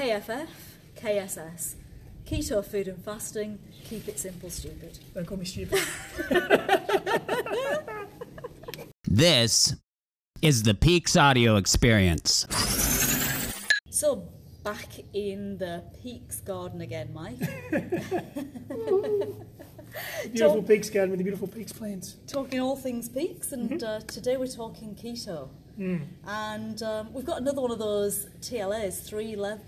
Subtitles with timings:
[0.00, 0.46] KFF,
[0.96, 1.74] KSS,
[2.24, 4.98] Keto Food and Fasting, Keep It Simple Stupid.
[5.14, 5.78] Don't call me stupid.
[9.12, 9.74] This
[10.40, 12.46] is the Peaks Audio Experience.
[13.90, 14.26] So,
[14.64, 17.36] back in the Peaks Garden again, Mike.
[20.32, 22.16] Beautiful Don't- peaks garden with the beautiful peaks plants.
[22.26, 23.84] talking all things peaks, and Mm-hmm.
[23.86, 25.48] uh, today we're talking keto.
[25.80, 26.02] Mm.
[26.26, 29.58] And um, we've got another one of those TLAs, three, le-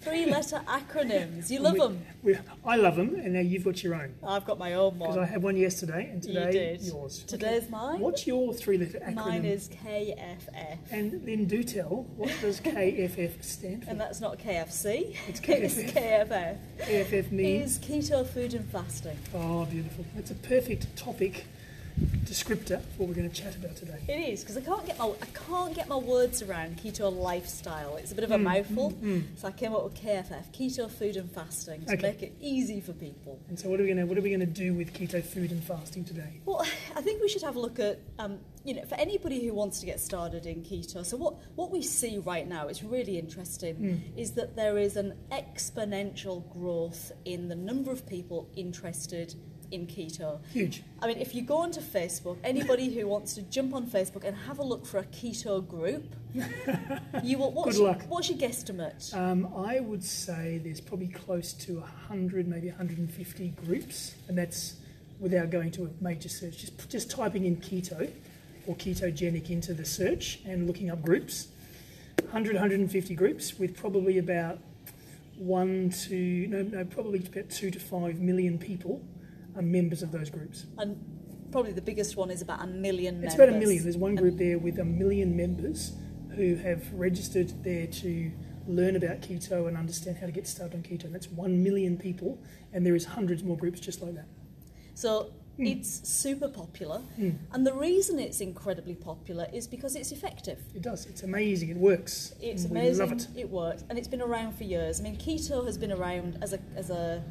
[0.00, 1.50] three letter acronyms.
[1.50, 2.06] You love We- them.
[2.22, 4.14] we- I love them, and now you've got your own.
[4.22, 5.10] I've got my own one.
[5.10, 6.80] Because I had one yesterday, and You today did.
[6.82, 7.24] yours.
[7.26, 7.98] Today's mine.
[7.98, 9.14] What's your three-letter acronym?
[9.16, 10.78] Mine is KFF.
[10.92, 13.90] And then do tell, what does KFF stand for?
[13.90, 15.16] And that's not KFC.
[15.28, 16.28] It's It's KFF.
[16.28, 16.58] KFF.
[16.80, 17.72] KFF means.
[17.72, 19.18] Is keto food and fasting.
[19.34, 20.04] Oh, beautiful.
[20.16, 21.46] It's a perfect topic
[22.24, 23.98] descriptor for what we're going to chat about today.
[24.08, 27.96] It is because I can't get my I can't get my words around keto lifestyle.
[27.96, 29.24] It's a bit of a mm, mouthful, mm, mm.
[29.36, 32.02] so I came up with KFF, keto food and fasting, to Okay.
[32.02, 33.38] make it easy for people.
[33.48, 35.24] And so, what are we going to what are we going to do with keto
[35.24, 36.40] food and fasting today?
[36.44, 36.66] Well,
[36.96, 39.80] I think we should have a look at, um, you know, for anybody who wants
[39.80, 41.04] to get started in keto.
[41.04, 45.14] So what, what we see right now, it's really interesting, is that there is an
[45.30, 49.34] exponential growth in the number of people interested
[49.70, 50.40] in keto.
[50.52, 50.82] Huge.
[51.00, 54.36] I mean, if you go onto Facebook, anybody who wants to jump on Facebook and
[54.36, 56.04] have a look for a keto group,
[57.22, 57.52] you will.
[57.52, 58.02] What's, Good luck.
[58.08, 59.14] What's your guesstimate?
[59.14, 64.76] Um, I would say there's probably close to 100, maybe 150 groups, and that's
[65.18, 66.58] without going to a major search.
[66.58, 68.10] Just just typing in keto
[68.66, 71.48] or ketogenic into the search and looking up groups.
[72.22, 74.58] 100, 150 groups with probably about
[75.38, 79.00] one to no, no, probably about two to five million people
[79.56, 80.66] are members of those groups.
[80.78, 80.96] and
[81.50, 83.14] probably the biggest one is about a million.
[83.16, 83.34] It's members.
[83.34, 83.82] about a million.
[83.82, 85.92] There's one group there with a million members
[86.34, 88.30] who have registered there to
[88.66, 91.10] learn about keto and understand how to get started on keto.
[91.10, 94.26] That's one million people, and there is hundreds more groups just like that.
[94.94, 95.66] So Hmm.
[95.68, 97.00] it's super popular,
[97.52, 100.58] and the reason it's incredibly popular is because it's effective.
[100.74, 101.06] It does.
[101.06, 101.70] It's amazing.
[101.70, 102.34] It works.
[102.42, 103.06] It's and amazing.
[103.06, 103.50] We love it.
[103.50, 105.00] works, and it's been around for years.
[105.00, 107.22] I mean, keto has been around as a as a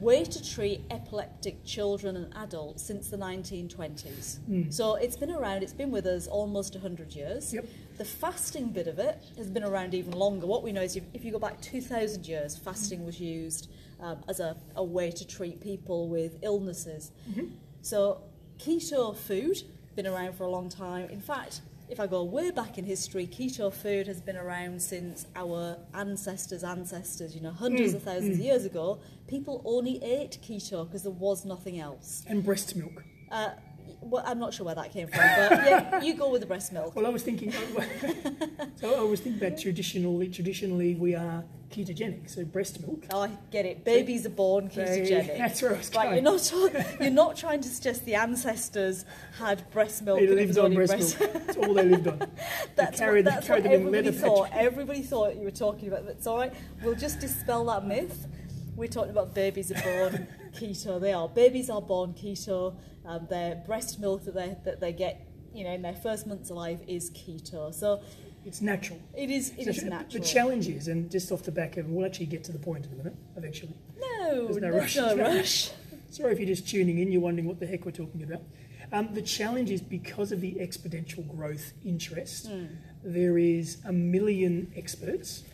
[0.00, 4.38] way to treat epileptic children and adults since the 1920s.
[4.72, 5.62] So it's been around.
[5.62, 7.52] It's been with us almost 100 years.
[7.52, 7.66] Yep.
[7.98, 10.46] The fasting bit of it has been around even longer.
[10.46, 14.18] What we know is if, if you go back 2,000 years, fasting was used um,
[14.28, 17.12] as a, a way to treat people with illnesses.
[17.82, 18.22] So
[18.58, 19.62] keto food
[19.96, 21.10] been around for a long time.
[21.10, 25.26] In fact, if I go way back in history, keto food has been around since
[25.34, 27.34] our ancestors' ancestors.
[27.34, 31.44] You know, hundreds of thousands of years ago, people only ate keto because there was
[31.44, 32.24] nothing else.
[32.28, 33.02] And breast milk.
[33.30, 33.50] Uh,
[34.00, 36.72] well, I'm not sure where that came from, but yeah, you go with the breast
[36.72, 36.94] milk.
[36.94, 37.52] Well, I was thinking.
[38.76, 40.28] so I was thinking that traditionally.
[40.28, 43.04] Traditionally, we are ketogenic, so breast milk.
[43.12, 43.84] Oh, I get it.
[43.84, 45.38] Babies are born They- ketogenic.
[45.38, 46.14] that's where I was Right, going.
[46.14, 46.52] you're not
[47.00, 49.04] you're not trying to suggest the ancestors
[49.38, 50.18] had breast milk.
[50.20, 51.32] They lived on only breast milk.
[51.46, 52.30] That's all they lived on.
[52.76, 54.48] That's carried- what, that's carried what everybody thought.
[54.52, 56.04] Everybody thought you were talking about.
[56.06, 56.52] It's all right.
[56.82, 58.26] We'll just dispel that myth.
[58.76, 61.00] We're talking about babies are born keto.
[61.00, 61.28] They are.
[61.28, 62.74] Babies are born keto.
[63.04, 66.50] Um, their breast milk that they that they get, you know, in their first months
[66.50, 67.72] of life is keto.
[67.74, 68.02] So
[68.44, 68.98] It's natural.
[69.16, 69.52] it is.
[69.58, 70.22] It So is natural.
[70.22, 72.86] The challenge is, and just off the back of, we'll actually get to the point
[72.86, 73.74] in a minute, eventually.
[74.00, 74.96] no, There's no rush.
[74.96, 75.70] no rush.
[76.10, 78.42] Sorry if you're just tuning in, you're wondering what the heck we're talking about.
[78.92, 82.64] Um, the challenge is because of the exponential growth interest, Hmm.
[83.04, 85.44] there is a million experts,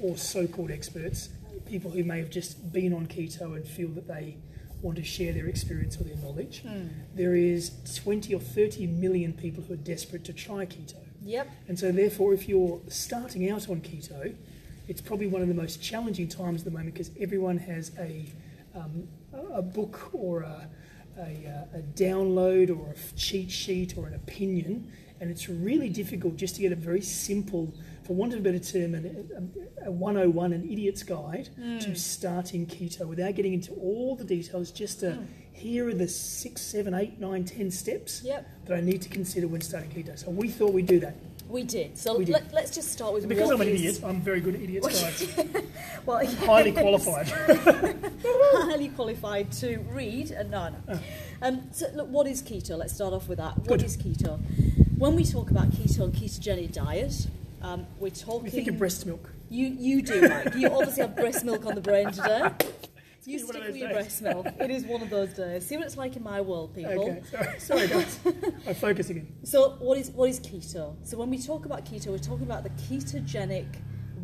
[0.00, 1.30] or so called experts,
[1.66, 4.36] people who may have just been on keto and feel that they
[4.82, 6.60] want to share their experience or their knowledge.
[6.60, 6.88] Hmm.
[7.14, 10.96] There is 20 or 30 million people who are desperate to try keto.
[11.26, 11.50] Yep.
[11.68, 14.34] And so, therefore, if you're starting out on keto,
[14.88, 18.26] it's probably one of the most challenging times at the moment because everyone has a,
[18.74, 19.08] um,
[19.52, 20.68] a book or a,
[21.18, 26.36] a, uh, a download or a cheat sheet or an opinion, and it's really difficult
[26.36, 27.72] just to get a very simple,
[28.04, 31.80] for want of a better term, a, a 101, an idiot's guide mm.
[31.80, 34.70] to starting keto without getting into all the details.
[34.70, 35.26] Just a, mm.
[35.52, 38.66] here are the six, seven, eight, nine, ten steps Yep.
[38.66, 40.18] that I need to consider when starting keto.
[40.18, 41.16] So we thought we'd do that.
[41.48, 41.96] We did.
[41.96, 42.52] So We did.
[42.52, 45.28] Let, us just start with Because I'm an idiot, I'm very good at idiots' guides.
[46.04, 47.26] Well, Highly qualified.
[48.24, 50.30] highly qualified to read.
[50.30, 50.94] And no, no.
[50.94, 50.98] Uh.
[51.42, 52.78] Um, so, look, what is keto?
[52.78, 53.58] Let's start off with that.
[53.58, 53.82] What Good.
[53.82, 54.40] is keto?
[54.98, 57.26] When we talk about keto and ketogenic diet,
[57.60, 58.44] um, we're talking.
[58.44, 59.30] We think of breast milk.
[59.50, 60.54] You you do, Mike.
[60.54, 62.50] You obviously have breast milk on the brain today.
[63.28, 63.96] You stick with your days.
[63.96, 64.46] breast milk.
[64.60, 65.66] It is one of those days.
[65.66, 66.92] See what it's like in my world, people.
[66.92, 67.58] Okay, sorry,
[67.88, 68.20] sorry guys.
[68.68, 69.26] I focus again.
[69.42, 70.94] So what is what is keto?
[71.02, 73.66] So when we talk about keto, we're talking about the ketogenic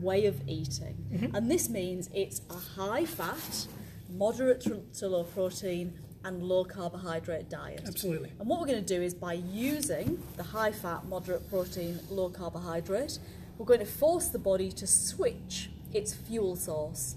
[0.01, 1.31] way of eating.
[1.35, 3.67] And this means it's a high fat,
[4.09, 4.65] moderate
[4.99, 7.83] to low protein, and low carbohydrate diet.
[7.87, 8.33] Absolutely.
[8.39, 12.29] And what we're going to do is by using the high fat, moderate protein, low
[12.29, 13.19] carbohydrate,
[13.59, 17.17] we're going to force the body to switch its fuel source.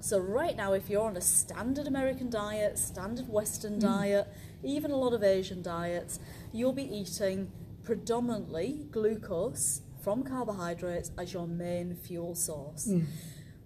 [0.00, 3.80] So, right now, if you're on a standard American diet, standard Western mm.
[3.80, 4.28] diet,
[4.62, 6.18] even a lot of Asian diets,
[6.52, 7.52] you'll be eating
[7.82, 12.88] predominantly glucose from carbohydrates as your main fuel source.
[12.88, 13.04] Mm.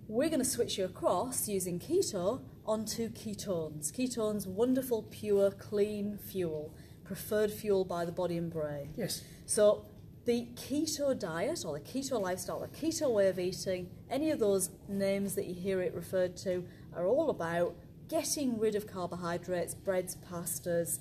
[0.09, 3.93] We're going to switch you across using keto onto ketones.
[3.93, 6.75] Ketones, wonderful, pure, clean fuel,
[7.05, 8.93] preferred fuel by the body and brain.
[8.97, 9.23] Yes.
[9.47, 9.87] So,
[10.25, 14.71] the keto diet or the keto lifestyle, the keto way of eating, any of those
[14.89, 16.65] names that you hear it referred to
[16.95, 17.75] are all about
[18.09, 20.99] getting rid of carbohydrates, breads, pastas,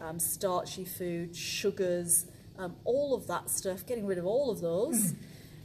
[0.00, 2.26] um, starchy food, sugars,
[2.58, 5.14] um, all of that stuff, getting rid of all of those,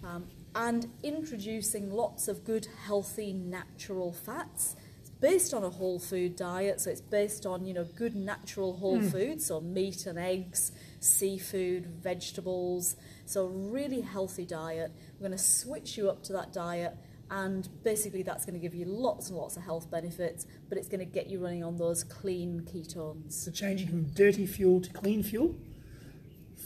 [0.04, 4.76] um, and introducing lots of good, healthy, natural fats.
[5.22, 9.00] Based on a whole food diet, so it's based on you know good natural whole
[9.00, 9.08] hmm.
[9.08, 12.96] foods, so meat and eggs, seafood, vegetables.
[13.26, 14.92] So a really healthy diet.
[15.14, 16.98] We're going to switch you up to that diet.
[17.30, 20.90] And basically, that's going to give you lots and lots of health benefits, but it's
[20.90, 23.32] going to get you running on those clean ketones.
[23.32, 25.56] So changing from dirty fuel to clean fuel,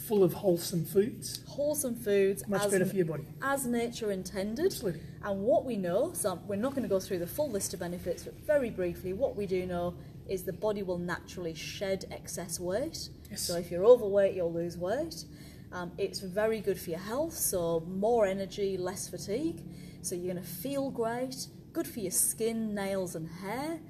[0.06, 3.24] full of wholesome foods, wholesome foods much better for your body.
[3.42, 4.66] as nature intended.
[4.66, 5.00] Absolutely.
[5.22, 7.80] And what we know, so we're not going to go through the full list of
[7.80, 9.94] benefits, but very briefly, what we do know
[10.28, 13.08] is the body will naturally shed excess weight.
[13.30, 13.42] Yes.
[13.42, 15.24] So if you're overweight, you'll lose weight.
[15.72, 19.62] Um, it's very good for your health, so more energy, less fatigue.
[20.02, 21.48] So you're going to feel great.
[21.72, 23.80] Good for your skin, nails, and hair.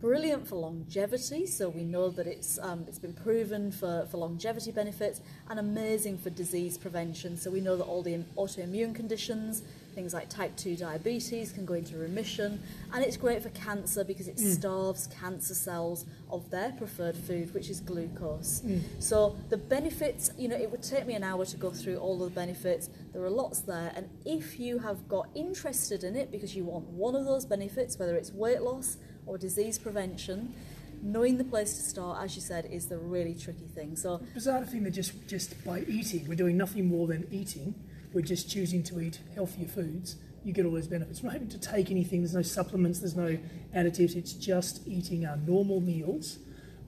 [0.00, 4.70] Brilliant for longevity, so we know that it's um, it's been proven for, for longevity
[4.70, 7.38] benefits, and amazing for disease prevention.
[7.38, 9.62] So we know that all the autoimmune conditions,
[9.94, 12.62] things like type 2 diabetes, can go into remission,
[12.92, 17.70] and it's great for cancer because it starves cancer cells of their preferred food, which
[17.70, 18.60] is glucose.
[18.98, 22.22] So the benefits, you know, it would take me an hour to go through all
[22.22, 22.90] of the benefits.
[23.14, 26.84] There are lots there, and if you have got interested in it because you want
[26.84, 30.54] one of those benefits, whether it's weight loss or disease prevention,
[31.02, 33.96] knowing the place to start, as you said, is the really tricky thing.
[33.96, 37.74] So Bizarre thing that just just by eating, we're doing nothing more than eating.
[38.12, 40.16] We're just choosing to eat healthier foods.
[40.44, 41.22] You get all those benefits.
[41.22, 42.20] We're not having to take anything.
[42.22, 43.00] There's no supplements.
[43.00, 43.36] There's no
[43.74, 44.14] additives.
[44.14, 46.38] It's just eating our normal meals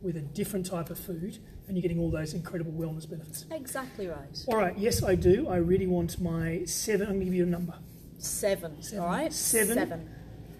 [0.00, 3.46] with a different type of food, and you're getting all those incredible wellness benefits.
[3.50, 4.44] exactly right.
[4.46, 4.78] All right.
[4.78, 5.48] Yes, I do.
[5.48, 7.08] I really want my seven.
[7.08, 7.74] I'm going to give you a number.
[8.18, 8.98] Seven, Seven.
[9.00, 9.32] all right?
[9.32, 9.74] Seven.
[9.74, 10.08] Seven.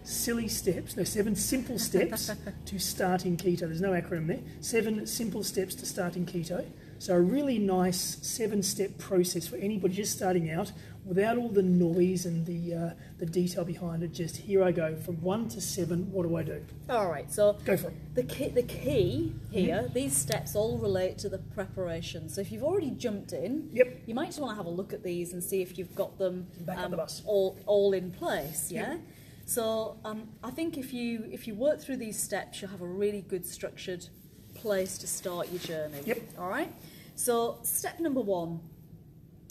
[0.09, 2.31] Silly steps, no, seven simple steps
[2.67, 3.61] to starting keto.
[3.61, 4.41] There's no acronym there.
[4.61, 6.65] Seven simple steps to starting keto.
[7.01, 10.73] So, a really nice seven step process for anybody just starting out
[11.05, 14.13] without all the noise and the, uh, the detail behind it.
[14.13, 16.11] Just here I go from one to seven.
[16.11, 16.61] What do I do?
[16.91, 18.15] All right, so Go for it.
[18.17, 19.95] the key, the key here, Mm-hmm.
[19.95, 22.29] these steps all relate to the preparation.
[22.29, 24.01] So if you've already jumped in, Yep.
[24.07, 26.19] you might just want to have a look at these and see if you've got
[26.19, 27.23] them um, Back up the bus.
[27.27, 28.73] all all in place.
[28.73, 28.91] Yeah.
[28.95, 29.01] Yep.
[29.49, 32.87] So um, I think if you if you work through these steps, you'll have a
[32.87, 34.07] really good structured
[34.55, 36.03] place to start your journey.
[36.05, 36.19] Yep.
[36.39, 36.71] All right.
[37.15, 38.61] So step number one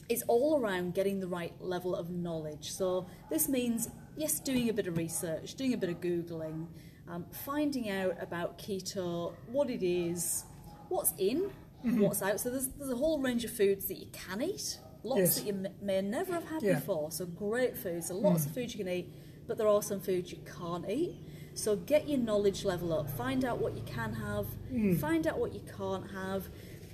[0.08, 2.72] is all around getting the right level of knowledge.
[2.72, 6.68] So this means, yes, doing a bit of research, doing a bit of Googling,
[7.10, 10.46] um, finding out about keto, what it is,
[10.89, 11.50] what's in,
[11.82, 12.39] what's out.
[12.39, 15.36] So there's, there's a whole range of foods that you can eat, lots Yes.
[15.39, 16.75] that you may never have had Yeah.
[16.75, 17.12] before.
[17.12, 19.12] So great foods, so lots of foods you can eat,
[19.48, 21.16] but there are some foods you can't eat.
[21.54, 24.96] So get your knowledge level up, find out what you can have, hmm.
[24.96, 26.48] find out what you can't have,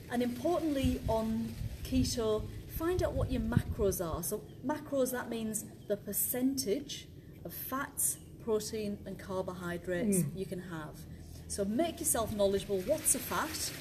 [0.09, 2.43] and importantly on keto,
[2.77, 4.23] find out what your macros are.
[4.23, 7.07] So macros that means the percentage
[7.43, 10.37] of fats, protein, and carbohydrates hmm.
[10.37, 10.97] you can have.
[11.49, 12.79] So make yourself knowledgeable.
[12.81, 13.71] What's a fat?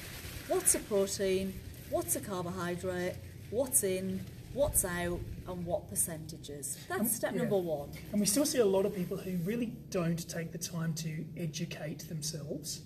[0.47, 1.53] What's a protein?
[1.89, 3.15] What's a carbohydrate?
[3.49, 4.25] What's in?
[4.53, 5.19] What's out?
[5.47, 6.77] And what percentages?
[6.87, 7.39] That's step yeah.
[7.39, 7.89] number one.
[8.11, 11.25] And we still see a lot of people who really don't take the time to
[11.37, 12.81] educate themselves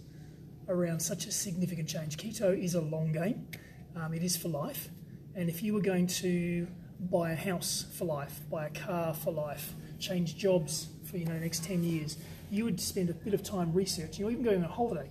[0.68, 2.18] around such a significant change.
[2.18, 3.48] Keto is a long game,
[3.96, 4.90] um, it is for life.
[5.36, 6.68] And if you were going to
[7.00, 11.34] buy a house for life, buy a car for life, change jobs for you know
[11.34, 12.18] the next 10 years,
[12.50, 15.10] you would spend a bit of time researching, or even going on a holiday.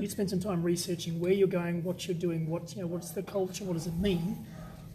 [0.00, 3.10] You'd spend some time researching where you're going, what you're doing, what you know, what's
[3.10, 4.46] the culture, what does it mean.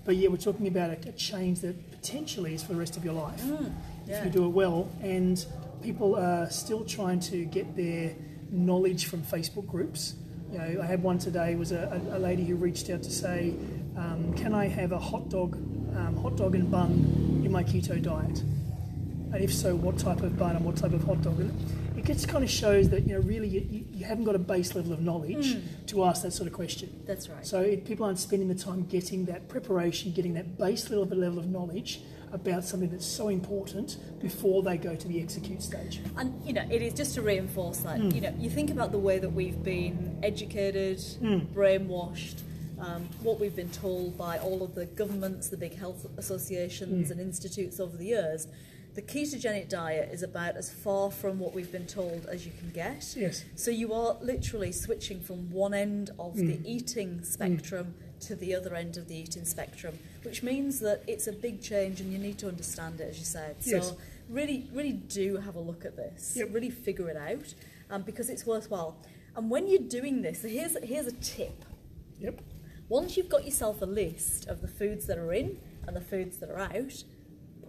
[0.09, 3.05] But yeah, we're talking about a, a change that potentially is for the rest of
[3.05, 3.43] your life
[4.07, 4.17] yeah.
[4.17, 4.89] if you do it well.
[5.03, 5.45] And
[5.83, 8.15] people are still trying to get their
[8.49, 10.15] knowledge from Facebook groups.
[10.51, 13.11] You know, I had one today was a, a, a lady who reached out to
[13.11, 13.53] say,
[13.95, 15.57] um, "Can I have a hot dog,
[15.95, 18.39] um, hot dog and bun in my keto diet?"
[19.31, 21.39] And if so, what type of bun and what type of hot dog?
[21.99, 24.73] It just kind of shows that you know really you, you- haven't got a base
[24.73, 26.89] level of knowledge to ask that sort of question.
[27.05, 27.45] That's right.
[27.45, 31.11] So it, people aren't spending the time getting that preparation, getting that base level of
[31.11, 31.99] level of knowledge
[32.31, 35.99] about something that's so important before they go to the execute stage.
[36.17, 37.99] And you know, it is just to reinforce that.
[37.99, 38.09] Hmm.
[38.11, 41.39] You know, you think about the way that we've been educated, Hmm.
[41.53, 42.41] brainwashed,
[42.79, 47.11] um, what we've been told by all of the governments, the big health associations, Hmm.
[47.13, 48.47] and institutes over the years.
[48.99, 52.69] The ketogenic diet is about as far from what we've been told as you can
[52.71, 53.13] get.
[53.15, 53.45] Yes.
[53.55, 56.65] So you are literally switching from one end of the Hmm.
[56.65, 61.31] eating spectrum to the other end of the eating spectrum, which means that it's a
[61.31, 63.63] big change and you need to understand it, as you said.
[63.63, 63.93] So Yes.
[64.27, 66.33] really, really do have a look at this.
[66.35, 66.53] Yep.
[66.53, 67.53] Really figure it out
[67.89, 68.97] um, because it's worthwhile.
[69.33, 71.63] And when you're doing this, here's here's a tip.
[72.19, 72.41] Yep.
[72.89, 76.39] Once you've got yourself a list of the foods that are in and the foods
[76.39, 77.05] that are out,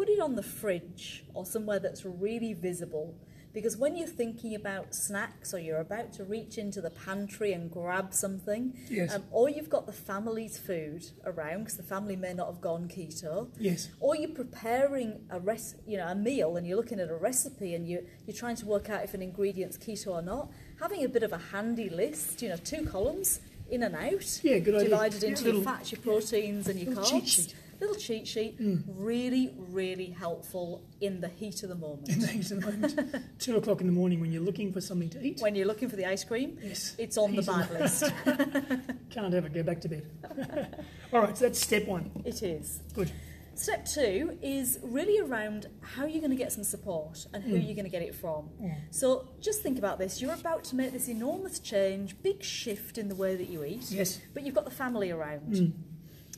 [0.00, 3.14] put it on the fridge or somewhere that's really visible.
[3.52, 7.70] Because when you're thinking about snacks or you're about to reach into the pantry and
[7.70, 9.12] grab something, Yes.
[9.14, 12.88] um, or you've got the family's food around because the family may not have gone
[12.88, 13.90] keto, Yes.
[14.00, 17.74] or you're preparing a res- you know a meal and you're looking at a recipe
[17.74, 21.08] and you you're trying to work out if an ingredient's keto or not having a
[21.08, 24.88] bit of a handy list you know two columns in and out Yeah, good idea.
[24.90, 27.52] divided Yeah, into little- your fats your proteins and your carbs.
[27.80, 28.56] Little cheat sheet
[28.86, 33.16] really really helpful in the heat of the moment In the heat of the moment,
[33.38, 35.40] two o'clock in the morning when you're looking for something to eat.
[35.40, 36.94] when you're looking for the ice cream Yes.
[36.98, 38.04] it's on the bad list
[39.10, 39.48] Can't ever.
[39.48, 40.06] Go back to bed.
[41.12, 41.36] All right.
[41.36, 42.10] So that's step one.
[42.24, 43.10] it is Good.
[43.56, 47.50] Step two is really around how you're going to get some support and Hmm.
[47.50, 48.48] who you're going to get it from.
[48.90, 50.22] So just think about this.
[50.22, 53.90] You're about to make this enormous change, big shift in the way that you eat,
[53.90, 54.20] Yes.
[54.32, 55.56] but you've got the family around.
[55.56, 55.66] Hmm.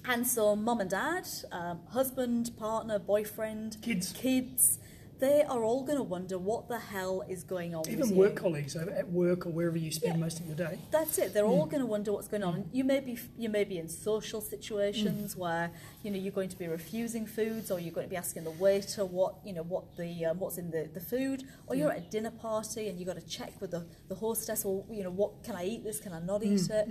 [0.05, 4.13] And so mum and dad, um, husband, partner, boyfriend, Kids.
[4.13, 4.79] kids,
[5.23, 8.35] they are all going to wonder what the hell is going on with Even work
[8.35, 10.21] colleagues at work or wherever you spend Yeah.
[10.21, 10.81] most of your day.
[10.91, 11.33] That's it.
[11.33, 11.71] They're all hmm.
[11.71, 12.55] going to wonder what's going on.
[12.57, 15.41] And You may be you may be in social situations hmm.
[15.41, 15.71] where
[16.03, 18.51] you know you're going to be refusing foods, or you're going to be asking the
[18.51, 21.99] waiter what you know what the um, what's in the, the food, or you're at
[21.99, 25.11] a dinner party and you've got to check with the, the hostess, or you know
[25.11, 26.89] what can I eat this, can I not eat it.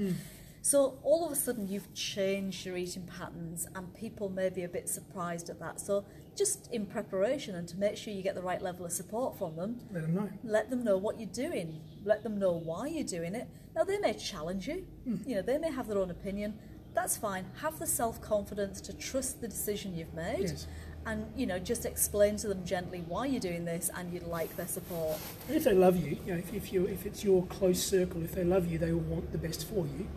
[0.62, 4.70] So all of a sudden you've changed your eating patterns, and people may be a
[4.70, 5.80] bit surprised at that.
[5.82, 9.38] So just in preparation and to make sure you get the right level of support
[9.38, 10.30] from them, Let them know.
[10.44, 14.00] let them know what you're doing let them know why you're doing it now they
[14.00, 15.18] may challenge you hmm.
[15.28, 16.58] you know they may have their own opinion
[16.94, 20.68] that's fine have the self-confidence to trust the decision you've made Yes.
[21.06, 24.56] and you know just explain to them gently why you're doing this and you'd like
[24.56, 25.18] their support
[25.50, 28.24] And if they love you, you know, if, if you if it's your close circle,
[28.24, 30.08] if they love you, they will want the best for you.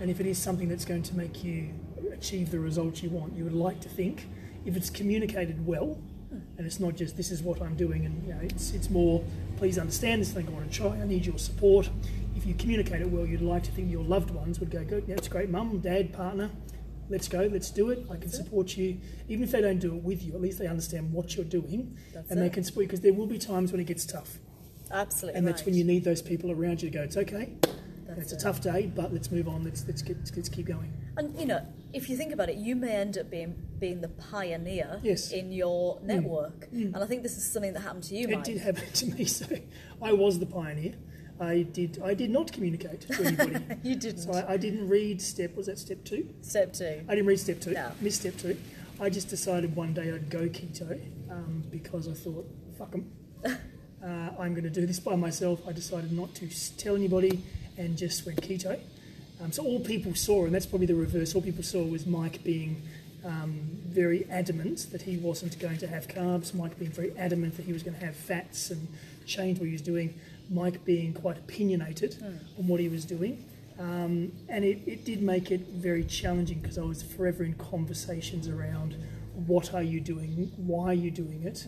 [0.00, 1.70] And if it is something that's going to make you
[2.12, 4.26] achieve the results you want, you would like to think,
[4.64, 5.98] if it's communicated well,
[6.56, 9.22] and it's not just this is what I'm doing, and you know, it's it's more
[9.56, 10.88] please understand this thing I want to try.
[10.88, 11.88] I need your support.
[12.34, 15.06] If you communicate it well, you'd like to think your loved ones would go, good,
[15.06, 16.50] that's great, mum, dad, partner.
[17.08, 18.06] Let's go, let's do it.
[18.10, 18.98] I can support you.
[19.28, 21.96] Even if they don't do it with you, at least they understand what you're doing
[22.12, 24.38] That's and they can support you because there will be times when it gets tough.
[24.90, 27.52] absolutely And that's when you need those people around you to go, it's okay,
[28.16, 28.52] That's it's a it.
[28.52, 30.92] tough day, but let's move on, let's, let's, get, let's keep going.
[31.16, 34.08] And you know, if you think about it, you may end up being being the
[34.08, 35.32] pioneer Yes.
[35.32, 35.38] Mm.
[35.38, 36.68] in your network.
[36.72, 38.44] And I think this is something that happened to you, It Mike.
[38.44, 39.46] did happen to me, so
[40.00, 40.94] I was the pioneer.
[41.40, 43.64] I did, I did not communicate to anybody.
[43.82, 44.20] you didn't.
[44.22, 46.28] so I, I didn't read step, was that step two?
[46.42, 47.02] Step two.
[47.08, 47.90] I didn't read step two, No.
[48.00, 48.56] missed step two.
[49.00, 51.00] I just decided one day I'd go keto
[51.30, 53.10] um, because I thought, fuck 'em.
[53.44, 54.06] uh,
[54.38, 55.60] I'm going to do this by myself.
[55.66, 57.42] I decided not to tell anybody
[57.76, 58.78] and just went keto.
[59.42, 62.44] Um, so all people saw, and that's probably the reverse, all people saw was Mike
[62.44, 62.82] being
[63.24, 67.64] um, very adamant that he wasn't going to have carbs, Mike being very adamant that
[67.64, 68.88] he was going to have fats and
[69.26, 70.18] change what he was doing,
[70.50, 72.16] Mike being quite opinionated
[72.58, 73.44] on what he was doing.
[73.78, 78.48] Um, and it, it did make it very challenging because I was forever in conversations
[78.48, 78.96] around
[79.46, 81.66] what are you doing, why are you doing it,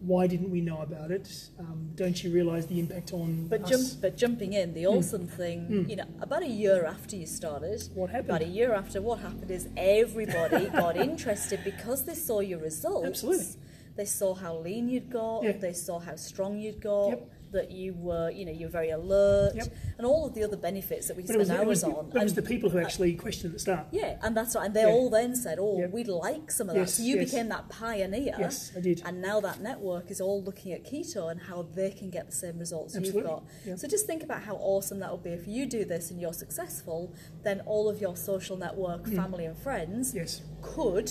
[0.00, 1.28] why didn't we know about it,
[1.58, 3.70] um, don't you realise the impact on But, us?
[3.70, 7.82] jump, but jumping in, the awesome thing, you know, about a year after you started,
[7.94, 8.30] What happened?
[8.30, 13.06] About a year after, what happened is everybody got interested because they saw your results.
[13.08, 13.46] Absolutely.
[13.96, 15.42] They saw how lean you'd got.
[15.42, 15.52] Yeah.
[15.52, 17.08] They saw how strong you'd got.
[17.10, 17.30] Yep.
[17.52, 19.66] That you were, you know, you're very alert, Yep.
[19.98, 21.98] and all of the other benefits that we but it was, spend was, hours the,
[21.98, 22.16] on.
[22.16, 23.86] it was the people who actually questioned at the start.
[23.90, 24.66] yeah, and that's right.
[24.66, 24.88] And they Yeah.
[24.94, 25.86] all then said, "Oh, Yeah.
[25.88, 27.30] we'd like some of that." Yes, so you yes.
[27.30, 28.36] became that pioneer.
[28.38, 29.02] Yes, I did.
[29.04, 32.36] And now that network is all looking at keto and how they can get the
[32.36, 33.44] same results Absolutely, you've got.
[33.66, 33.74] yeah.
[33.76, 36.32] So just think about how awesome that would be if you do this and you're
[36.32, 37.12] successful.
[37.42, 39.16] Then all of your social network, mm.
[39.16, 40.14] family, and friends.
[40.14, 40.42] Yes.
[40.62, 41.10] could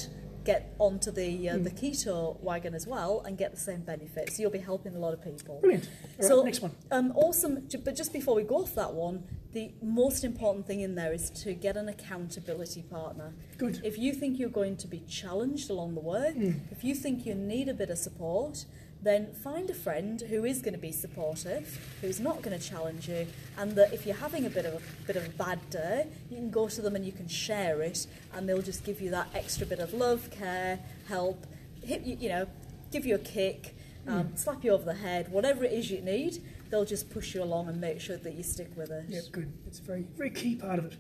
[0.52, 2.16] get onto the uh, the keto
[2.50, 4.30] wagon as well and get the same benefits.
[4.36, 5.60] So you'll be helping a lot of people.
[5.62, 5.88] Brilliant.
[5.88, 6.74] All right, so next one.
[6.92, 7.54] Um, awesome.
[7.86, 11.30] But just before we go off that one, the most important thing in there is
[11.44, 13.34] to get an accountability partner.
[13.58, 13.76] Good.
[13.84, 16.52] If you think you're going to be challenged along the way, Hmm.
[16.76, 18.66] if you think you need a bit of support,
[19.02, 23.08] then find a friend who is going to be supportive, who's not going to challenge
[23.08, 23.28] you,
[23.58, 26.36] and that if you're having a bit of a bit of a bad day, you
[26.38, 29.28] can go to them and you can share it, and they'll just give you that
[29.34, 31.46] extra bit of love, care, help,
[31.84, 32.46] hit you, you know,
[32.92, 33.76] give you a kick,
[34.08, 34.36] um, Hmm.
[34.36, 36.44] slap you over the head, whatever it is you need.
[36.70, 39.06] They'll just push you along and make sure that you stick with it.
[39.08, 39.52] Yeah, good.
[39.66, 40.98] It's a very, very key part of it.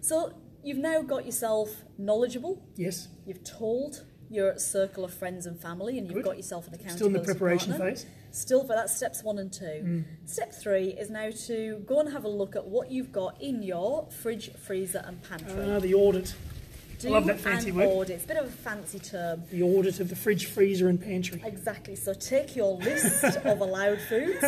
[0.00, 2.62] So you've now got yourself knowledgeable.
[2.76, 3.08] Yes.
[3.26, 6.24] You've told your circle of friends and family, and you've Good.
[6.24, 7.90] got yourself an accountability Still in the preparation partner.
[7.90, 8.06] phase.
[8.32, 9.64] Still, but that's steps one and two.
[9.64, 10.04] Mm.
[10.26, 13.62] Step three is now to go and have a look at what you've got in
[13.62, 15.62] your fridge, freezer, and pantry.
[15.70, 16.34] Ah, the audit.
[17.00, 17.86] Do love that fancy an word.
[17.88, 18.10] audit.
[18.16, 19.42] It's a bit of a fancy term.
[19.50, 21.42] The audit of the fridge, freezer, and pantry.
[21.44, 21.96] Exactly.
[21.96, 24.42] So take your list of allowed foods,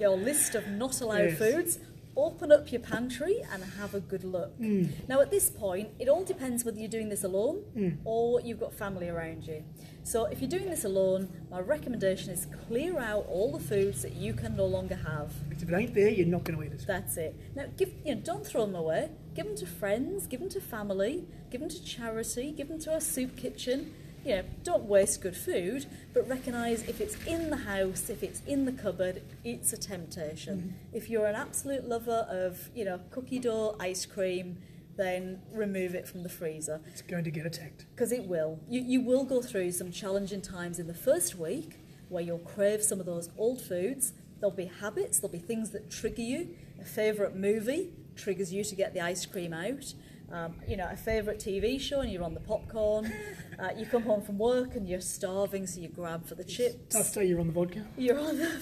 [0.00, 1.38] your list of not allowed Yes.
[1.38, 1.78] foods,
[2.18, 4.54] open up your pantry and have a good look.
[4.56, 4.86] Hmm.
[5.08, 7.90] Now, at this point, it all depends whether you're doing this alone Hmm.
[8.04, 9.62] or you've got family around you.
[10.02, 14.14] So, if you're doing this alone, my recommendation is clear out all the foods that
[14.14, 15.32] you can no longer have.
[15.48, 16.84] Because if it ain't there, you're not going to eat it.
[16.86, 17.34] That's it.
[17.54, 19.10] Now, give you know, don't throw them away.
[19.34, 20.26] Give them to friends.
[20.26, 21.24] Give them to family.
[21.50, 22.50] Give them to charity.
[22.52, 23.94] Give them to a soup kitchen.
[24.24, 28.42] You know, don't waste good food, but recognise if it's in the house, if it's
[28.46, 30.58] in the cupboard, it's a temptation.
[30.58, 30.96] Mm-hmm.
[30.96, 34.58] If you're an absolute lover of, you know, cookie dough, ice cream,
[34.96, 37.86] then remove it from the freezer It's going to get attacked.
[37.94, 38.58] because it will.
[38.68, 42.82] You, you will go through some challenging times in the first week where you'll crave
[42.82, 44.12] some of those old foods.
[44.40, 46.48] There'll be habits, there'll be things that trigger you.
[46.80, 49.94] A favourite movie triggers you to get the ice cream out.
[50.30, 53.12] Um, you know, a favourite TV show and you're on the popcorn.
[53.58, 56.94] Uh, you come home from work and you're starving, so you grab for the chips.
[56.94, 57.84] Tough day you're on the vodka.
[57.96, 58.46] You're on the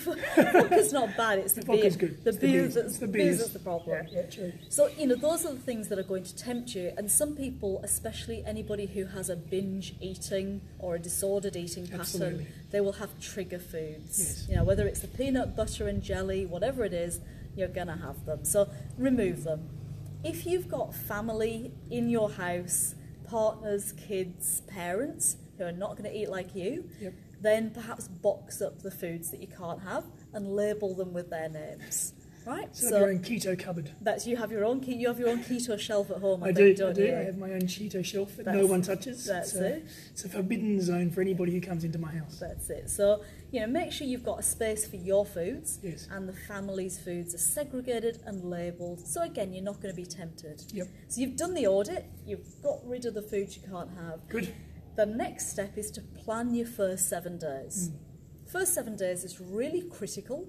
[0.54, 1.38] vodka's not bad.
[1.40, 1.90] It's the, The beer.
[1.90, 2.24] good.
[2.24, 3.38] The It's the beer that's the beers.
[3.40, 4.06] that's the problem.
[4.10, 4.52] Yeah, yeah, true.
[4.70, 6.92] So, you know, those are the things that are going to tempt you.
[6.96, 12.00] And some people, especially anybody who has a binge eating or a disordered eating pattern,
[12.00, 12.46] Absolutely.
[12.70, 14.18] they will have trigger foods.
[14.18, 14.46] Yes.
[14.48, 17.20] You know, whether it's the peanut butter and jelly, whatever it is,
[17.54, 18.46] you're going to have them.
[18.46, 19.68] So, remove them.
[20.24, 26.16] If you've got family in your house, partners, kids, parents who are not going to
[26.16, 27.14] eat like you, Yep.
[27.40, 31.48] then perhaps box up the foods that you can't have and label them with their
[31.48, 32.12] names.
[32.46, 32.74] Right?
[32.74, 33.90] Set up your own keto cupboard.
[34.00, 36.44] That's you have your own you have your own keto shelf at home.
[36.44, 37.02] I, I think, do, I do.
[37.04, 37.08] you?
[37.16, 39.24] I have my own keto shelf that no one touches.
[39.24, 39.86] that's it's, a, it.
[40.12, 42.38] it's a forbidden zone for anybody who comes into my house.
[42.38, 42.88] That's it.
[42.88, 46.06] So you know, make sure you've got a space for your foods, Yes.
[46.10, 49.06] and the family's foods are segregated and labelled.
[49.06, 50.62] So again, you're not going to be tempted.
[50.72, 50.86] Yep.
[51.08, 52.06] So you've done the audit.
[52.24, 54.28] You've got rid of the foods you can't have.
[54.28, 54.54] Good.
[54.96, 57.90] The next step is to plan your first seven days.
[57.90, 58.50] Hmm.
[58.50, 60.48] First seven days is really critical,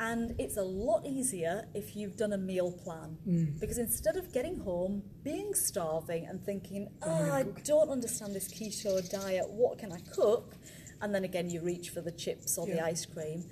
[0.00, 3.18] and it's a lot easier if you've done a meal plan.
[3.28, 3.60] Mm.
[3.60, 9.08] Because instead of getting home, being starving, and thinking, oh, I don't understand this keto
[9.10, 10.56] diet, what can I cook?
[11.02, 13.44] And then again, you reach for the chips or the ice cream.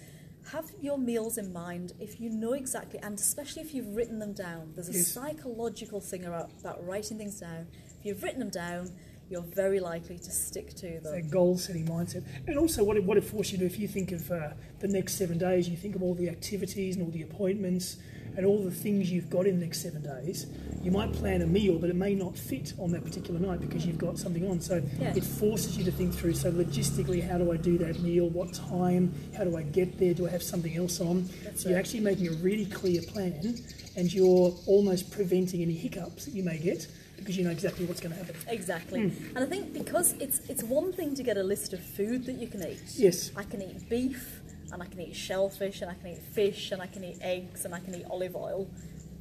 [0.52, 4.32] Have your meals in mind if you know exactly, and especially if you've written them
[4.32, 4.72] down.
[4.74, 5.08] There's a Yes.
[5.08, 7.66] psychological thing about, about writing things down.
[8.00, 8.90] If you've written them down,
[9.30, 11.28] you're very likely to stick to them.
[11.28, 12.24] goal setting mindset.
[12.46, 14.50] And also, what it, what it forces you to do, if you think of uh,
[14.80, 17.96] the next seven days, you think of all the activities and all the appointments
[18.36, 20.46] and all the things you've got in the next seven days,
[20.82, 23.84] you might plan a meal, but it may not fit on that particular night because
[23.84, 24.60] you've got something on.
[24.60, 25.12] So Yeah.
[25.16, 28.28] it forces you to think through so, logistically, how do I do that meal?
[28.28, 29.12] What time?
[29.36, 30.14] How do I get there?
[30.14, 31.28] Do I have something else on?
[31.42, 33.56] That's so you're actually making a really clear plan
[33.96, 36.86] and you're almost preventing any hiccups that you may get
[37.18, 38.34] because you know exactly what's going to happen.
[38.48, 39.08] Exactly.
[39.08, 39.36] Hmm.
[39.36, 42.36] And I think because it's it's one thing to get a list of food that
[42.42, 42.80] you can eat.
[42.96, 43.30] Yes.
[43.36, 44.40] I can eat beef
[44.72, 47.64] and I can eat shellfish and I can eat fish and I can eat eggs
[47.64, 48.68] and I can eat olive oil.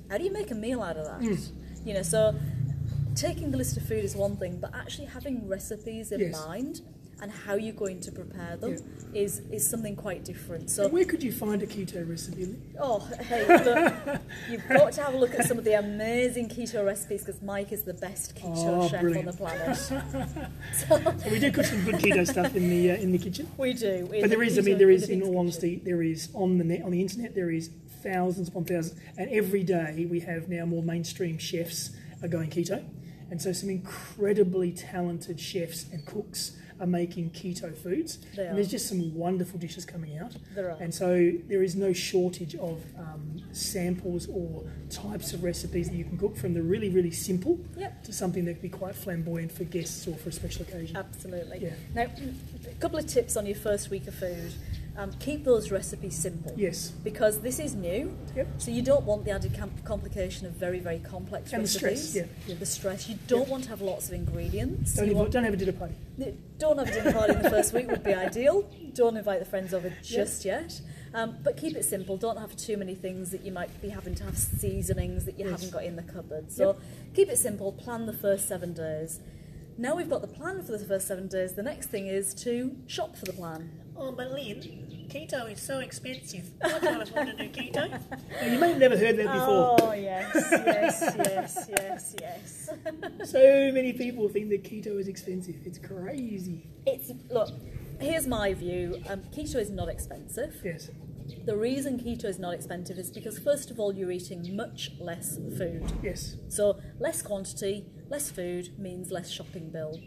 [0.09, 1.21] How do you make a meal out of that?
[1.21, 1.87] Hmm.
[1.87, 2.35] You know, so
[3.15, 6.33] taking the list of food is one thing, but actually having recipes in Yes.
[6.45, 6.81] mind
[7.21, 8.77] and how you're going to prepare them
[9.13, 10.69] is is something quite different.
[10.69, 12.55] So And where could you find a keto recipe?
[12.79, 16.85] Oh, hey, look, you've got to have a look at some of the amazing keto
[16.85, 19.27] recipes because Mike is the best keto Oh, chef brilliant.
[19.27, 19.77] on the planet.
[20.73, 23.49] So we do cook some good keto stuff in the uh, in the kitchen.
[23.57, 24.07] We do.
[24.21, 26.83] But there is, I mean, there is, in all honesty, there is on the net,
[26.83, 27.69] on the internet, there is
[28.03, 32.83] thousands upon thousands, and every day we have now more mainstream chefs are going keto,
[33.31, 38.19] and so some incredibly talented chefs and cooks are making keto foods.
[38.37, 40.35] And there's just some wonderful dishes coming out.
[40.55, 40.77] There are.
[40.79, 46.03] And so there is no shortage of um, samples or types of recipes that you
[46.05, 48.03] can cook from the really, really simple Yep.
[48.03, 50.95] to something that can be quite flamboyant for guests or for a special occasion.
[50.97, 51.59] Absolutely.
[51.59, 51.73] Yeah.
[51.93, 54.53] Now, a couple of tips on your first week of food.
[54.97, 56.51] Um, keep those recipes simple.
[56.57, 56.89] Yes.
[57.03, 58.17] Because this is new.
[58.35, 58.47] Yep.
[58.57, 62.09] So you don't want the added com- complication of very, very complex And the recipes.
[62.09, 62.55] stress, yeah, yeah.
[62.59, 63.07] The stress.
[63.07, 63.51] You don't Yeah.
[63.51, 64.95] want to have lots of ingredients.
[64.95, 65.93] Don't, You want- don't have a dinner party.
[66.57, 68.67] don't have a dinner party in the first week would be ideal.
[68.95, 70.81] Don't invite the friends over just yet.
[71.13, 72.17] Um, but keep it simple.
[72.17, 75.45] Don't have too many things that you might be having to have seasonings that you
[75.45, 75.51] Yes.
[75.51, 76.51] haven't got in the cupboard.
[76.51, 76.77] So
[77.13, 77.71] keep it simple.
[77.71, 79.19] Plan the first seven days.
[79.77, 81.53] Now we've got the plan for the first seven days.
[81.53, 83.69] The next thing is to shop for the plan.
[83.95, 86.49] Oh, but Lynn, keto is so expensive.
[86.63, 87.99] I kind of want to do keto.
[88.41, 89.77] Now, you may have never heard that before.
[89.81, 92.69] Oh yes, yes, yes, yes, yes.
[93.31, 95.55] So many people think that keto is expensive.
[95.65, 96.67] It's crazy.
[96.85, 97.49] It's look.
[97.99, 99.01] Here's my view.
[99.09, 100.55] Um, keto is not expensive.
[100.63, 100.89] Yes.
[101.45, 105.37] The reason keto is not expensive is because, first of all, you're eating much less
[105.57, 105.91] food.
[106.01, 106.37] Yes.
[106.47, 109.99] So, less quantity, less food means less shopping bill.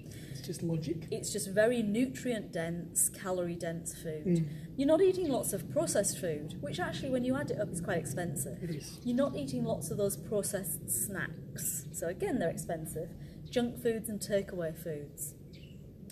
[0.50, 1.06] It's just logic.
[1.12, 4.26] It's just very nutrient dense, calorie dense food.
[4.26, 4.48] Mm.
[4.76, 7.80] You're not eating lots of processed food, which actually, when you add it up, is
[7.80, 8.60] quite expensive.
[8.60, 8.98] It is.
[9.04, 11.86] You're not eating lots of those processed snacks.
[11.92, 13.10] So, again, they're expensive.
[13.48, 15.34] Junk foods and takeaway foods.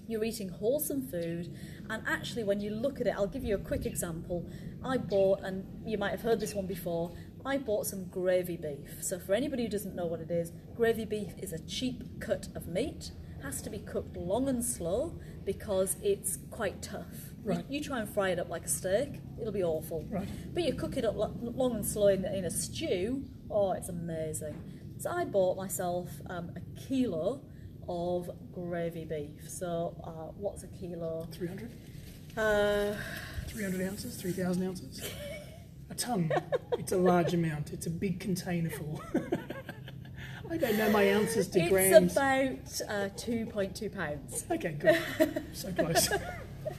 [0.07, 1.53] You're eating wholesome food,
[1.91, 4.49] and actually, when you look at it, I'll give you a quick example.
[4.85, 7.13] I bought, and you might have heard this one before,
[7.45, 9.03] I bought some gravy beef.
[9.03, 12.47] So, for anybody who doesn't know what it is, gravy beef is a cheap cut
[12.55, 13.11] of meat,
[13.43, 17.07] has to be cooked long and slow because it's quite tough.
[17.15, 17.65] You- Right.
[17.71, 20.05] You, try and fry it up like a steak, it'll be awful.
[20.11, 20.29] Right.
[20.53, 24.55] But you cook it up long and slow in, in a stew, oh, it's amazing.
[24.99, 27.41] So I bought myself um, a kilo
[27.89, 29.49] of gravy beef.
[29.49, 31.27] So uh, what's a kilo?
[31.33, 31.71] 300?
[32.37, 32.95] Uh,
[33.47, 34.17] 300 ounces?
[34.21, 35.01] 3,000 ounces?
[35.91, 36.31] A ton.
[36.79, 37.73] It's a large amount.
[37.73, 39.01] It's a big container full.
[40.51, 42.13] I don't know my ounces to it's grams.
[42.13, 44.45] about uh, 2.2 pounds.
[44.51, 45.43] Okay, good.
[45.53, 46.09] So close.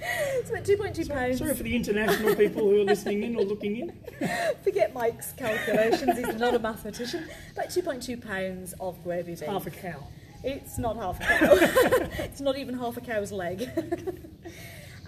[0.01, 1.39] It's about 2.2 pounds.
[1.39, 3.93] Sorry for the international people who are listening in or looking in.
[4.63, 7.27] Forget Mike's calculations, he's not a mathematician.
[7.53, 9.41] About 2.2 pounds of gravy beef.
[9.41, 10.08] Half a cow.
[10.43, 11.49] It's not half a cow.
[12.23, 13.69] it's not even half a cow's leg.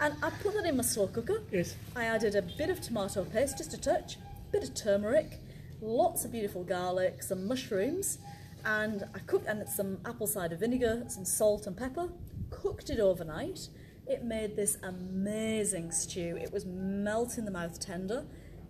[0.01, 1.41] and I put that in my slow cooker.
[1.51, 1.75] Yes.
[1.95, 5.39] I added a bit of tomato paste, just a touch, a bit of turmeric,
[5.81, 8.17] lots of beautiful garlic, some mushrooms,
[8.65, 12.09] and I cooked and it's some apple cider vinegar, some salt and pepper.
[12.49, 13.69] Cooked it overnight.
[14.07, 16.37] It made this amazing stew.
[16.41, 18.25] It was melt in the mouth tender.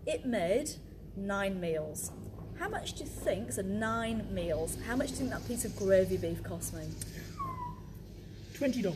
[0.06, 0.72] It made
[1.16, 2.12] nine meals.
[2.60, 3.52] How much do you think?
[3.54, 4.78] So nine meals.
[4.88, 6.84] How much do you think that piece of gravy beef cost me?
[8.54, 8.94] $20.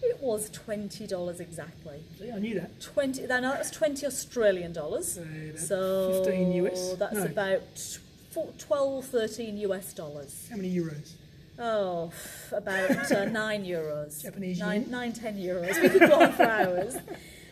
[0.00, 2.00] It was twenty dollars exactly.
[2.18, 2.80] See, I knew that.
[2.80, 3.26] Twenty.
[3.26, 5.14] No, no, that's twenty Australian dollars.
[5.14, 6.92] So that's So 15 US?
[6.98, 7.24] That's No.
[7.24, 7.98] about
[8.38, 10.46] four- 12, 13 US dollars.
[10.50, 11.12] How many euros?
[11.58, 12.12] Oh,
[12.52, 14.22] about uh, nine euros.
[14.22, 14.90] Japanese nine, yen?
[14.90, 15.80] nine, ten euros.
[15.82, 16.96] We could go on for hours.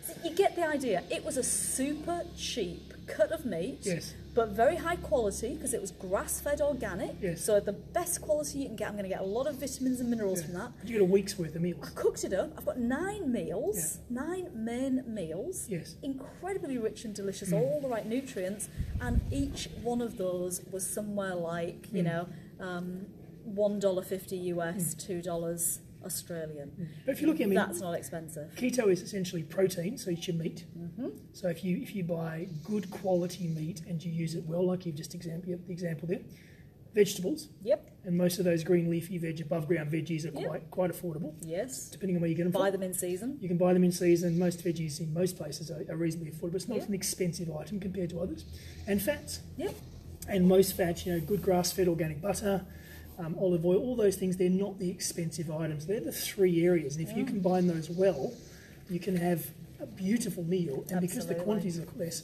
[0.06, 1.02] So you get the idea.
[1.10, 4.14] It was a super cheap cut of meat, Yes.
[4.34, 7.16] but very high quality because it was grass-fed organic.
[7.22, 7.42] Yes.
[7.44, 8.88] So the best quality you can get.
[8.88, 10.72] I'm going to get a lot of vitamins and minerals from that.
[10.84, 11.84] You get a week's worth of meals.
[11.86, 12.52] I cooked it up.
[12.58, 15.66] I've got nine meals, nine main meals.
[15.68, 15.94] Yes.
[16.00, 16.04] Mm.
[16.04, 18.68] Incredibly rich and delicious, all the right nutrients,
[19.00, 22.06] and each one of those was somewhere like you Mm.
[22.06, 22.28] know,
[22.60, 23.06] um,
[23.44, 26.70] one dollar fifty US, two dollars Australian.
[27.04, 28.54] But if you're looking at, That's not expensive.
[28.54, 30.64] keto is essentially protein, so it's your meat.
[30.78, 31.08] Mm-hmm.
[31.32, 34.86] So if you if you buy good quality meat and you use it well, like
[34.86, 36.20] you've just example the example there,
[36.94, 37.90] vegetables, Yep.
[38.04, 40.48] and most of those green leafy veg above ground veggies are Yep.
[40.48, 41.90] quite quite affordable, Yes.
[41.90, 42.80] depending on where you get them Buy from.
[42.80, 43.36] them in season.
[43.40, 44.38] You can buy them in season.
[44.38, 46.54] Most veggies in most places are, are reasonably affordable.
[46.54, 46.84] It's not Yeah.
[46.86, 48.46] an expensive item compared to others.
[48.86, 49.40] And fats.
[49.58, 49.74] Yep.
[50.28, 52.64] And most fats, you know, good grass-fed organic butter,
[53.18, 55.86] um, olive oil, all those things, they're not the expensive items.
[55.86, 56.96] They're the three areas.
[56.96, 58.32] And if you combine those well,
[58.90, 59.46] you can have
[59.80, 60.84] a beautiful meal.
[60.90, 62.22] And because the quantities are less,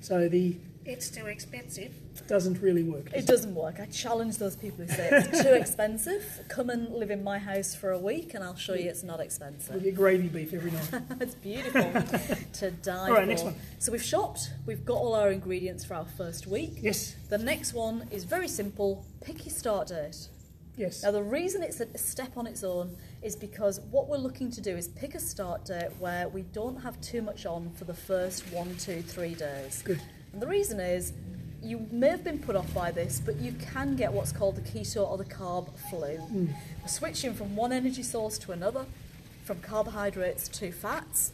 [0.00, 1.92] so the It's too expensive.
[2.28, 3.10] doesn't really work.
[3.14, 3.80] It doesn't work.
[3.80, 6.40] I challenge those people who say it's too expensive.
[6.48, 9.20] Come and live in my house for a week, and I'll show you it's not
[9.20, 9.74] expensive.
[9.74, 10.90] We get gravy beef every night.
[11.20, 11.82] it's beautiful
[12.54, 13.26] to die All right, for.
[13.26, 13.54] next one.
[13.78, 14.50] So we've shopped.
[14.66, 16.78] We've got all our ingredients for our first week.
[16.82, 19.04] yes, The next one is very simple.
[19.22, 20.28] Pick your start date.
[20.76, 21.02] yes.
[21.02, 24.60] Now, the reason it's a step on its own is because what we're looking to
[24.60, 27.94] do is pick a start date where we don't have too much on for the
[27.94, 29.80] first one, two, three days.
[29.82, 30.00] Good.
[30.34, 31.12] And the reason is
[31.62, 34.62] you may have been put off by this, but you can get what's called the
[34.62, 36.18] keto or the carb flu.
[36.82, 38.84] We're switching from one energy source to another.
[39.44, 41.32] from carbohydrates to fats.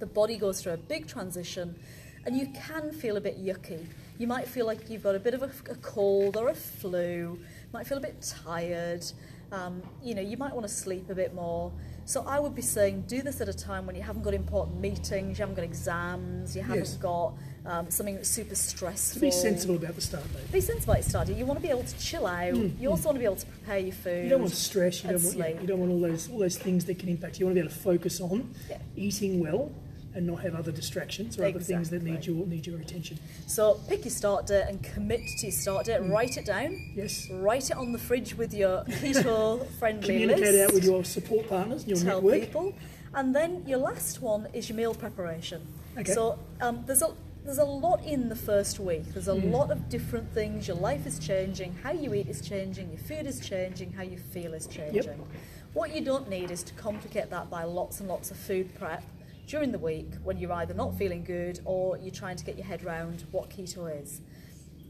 [0.00, 1.76] The body goes through a big transition,
[2.24, 3.84] and you can feel a bit yucky.
[4.18, 7.38] You might feel like you've got a bit of a, a cold or a flu,
[7.74, 9.04] might feel a bit tired.
[9.52, 11.70] Um, you know, you might want to sleep a bit more.
[12.06, 14.80] So I would be saying do this at a time when you haven't got important
[14.80, 16.94] meetings, you haven't got exams, you haven't Yes.
[16.96, 17.34] got
[17.66, 19.20] um, something that's super stressful.
[19.20, 20.52] be sensible about the start date.
[20.52, 21.36] Be sensible about your.
[21.38, 22.54] You want to be able to chill out.
[22.54, 24.12] you also want to be able to prepare your food.
[24.20, 25.02] Mm, You don't want stress.
[25.04, 25.36] You don't want.
[25.36, 27.38] yeah, you don't want all those all those things that can impact.
[27.38, 28.78] You You want to be able to focus on Yeah.
[28.96, 29.70] eating well
[30.16, 33.18] and not have other distractions or other things that need your need your attention.
[33.46, 36.00] So pick your start date and commit to your start date.
[36.02, 36.92] Write it down.
[36.94, 37.28] Yes.
[37.30, 40.68] Write it on the fridge with your keto friendly Communicate list.
[40.68, 42.40] out with your support partners, your tell network.
[42.40, 42.74] people.
[43.14, 45.66] And then your last one is your meal preparation.
[45.98, 46.12] Okay.
[46.12, 47.10] So um, there's a
[47.44, 49.04] there's a lot in the first week.
[49.12, 49.50] There's a Hmm.
[49.52, 50.66] lot of different things.
[50.66, 51.74] Your life is changing.
[51.82, 52.88] How you eat is changing.
[52.90, 53.92] Your food is changing.
[53.92, 55.20] How you feel is changing.
[55.74, 59.02] What you don't need is to complicate that by lots and lots of food prep
[59.46, 62.66] during the week when you're either not feeling good or you're trying to get your
[62.66, 64.22] head round what keto is.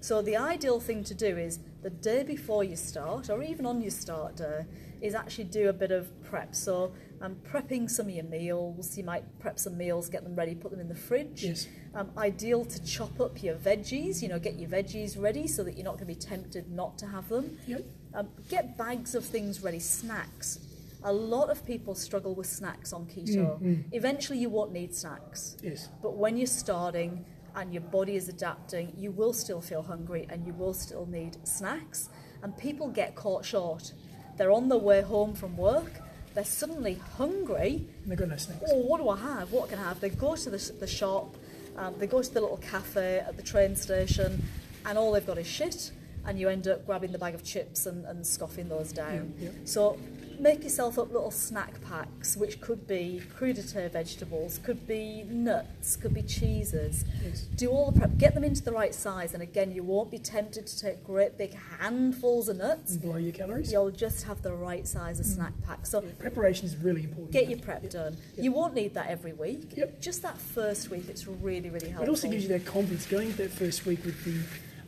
[0.00, 3.80] So the ideal thing to do is the day before you start, or even on
[3.80, 4.66] your start day,
[5.00, 6.54] is actually do a bit of prep.
[6.54, 8.96] So um, prepping some of your meals.
[8.98, 11.42] You might prep some meals, get them ready, put them in the fridge.
[11.44, 11.66] Yes.
[11.94, 14.20] Um, ideal to chop up your veggies.
[14.20, 16.98] You know, get your veggies ready so that you're not going to be tempted not
[16.98, 17.56] to have them.
[17.66, 17.84] Yep.
[18.14, 20.58] Um, get bags of things ready, snacks.
[21.04, 23.84] A lot of people struggle with snacks on keto.
[23.92, 25.56] Eventually, you won't need snacks.
[25.62, 25.88] Yes.
[26.02, 30.46] But when you're starting and your body is adapting, you will still feel hungry and
[30.46, 32.08] you will still need snacks.
[32.42, 33.92] And people get caught short.
[34.36, 35.92] They're on their way home from work,
[36.34, 37.86] they're suddenly hungry.
[38.02, 38.62] And they've got no snacks.
[38.72, 39.52] Oh, what do I have?
[39.52, 40.00] What can I have?
[40.00, 41.36] They go to the, the shop,
[41.76, 44.42] um, they go to the little cafe at the train station,
[44.86, 45.90] and all they've got is shit.
[46.26, 49.34] And you end up grabbing the bag of chips and, and scoffing those down.
[49.38, 49.50] Yeah, yeah.
[49.64, 49.98] So
[50.40, 56.14] make yourself up little snack packs, which could be crudité vegetables, could be nuts, could
[56.14, 57.04] be cheeses.
[57.22, 57.42] Yes.
[57.56, 60.18] Do all the prep, get them into the right size, and again, you won't be
[60.18, 62.92] tempted to take great big handfuls of nuts.
[62.92, 63.72] And below your calories.
[63.72, 65.34] You'll just have the right size of mm.
[65.34, 65.86] snack pack.
[65.86, 67.32] So Preparation is really important.
[67.32, 68.16] get your prep done.
[68.36, 69.76] You won't need that every week.
[69.76, 70.00] Yep.
[70.00, 72.04] Just that first week, it's really, really helpful.
[72.04, 74.40] It also gives you that confidence going into that first week with the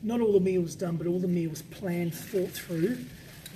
[0.02, 2.98] not all the meals done, but all the meals planned, thought through,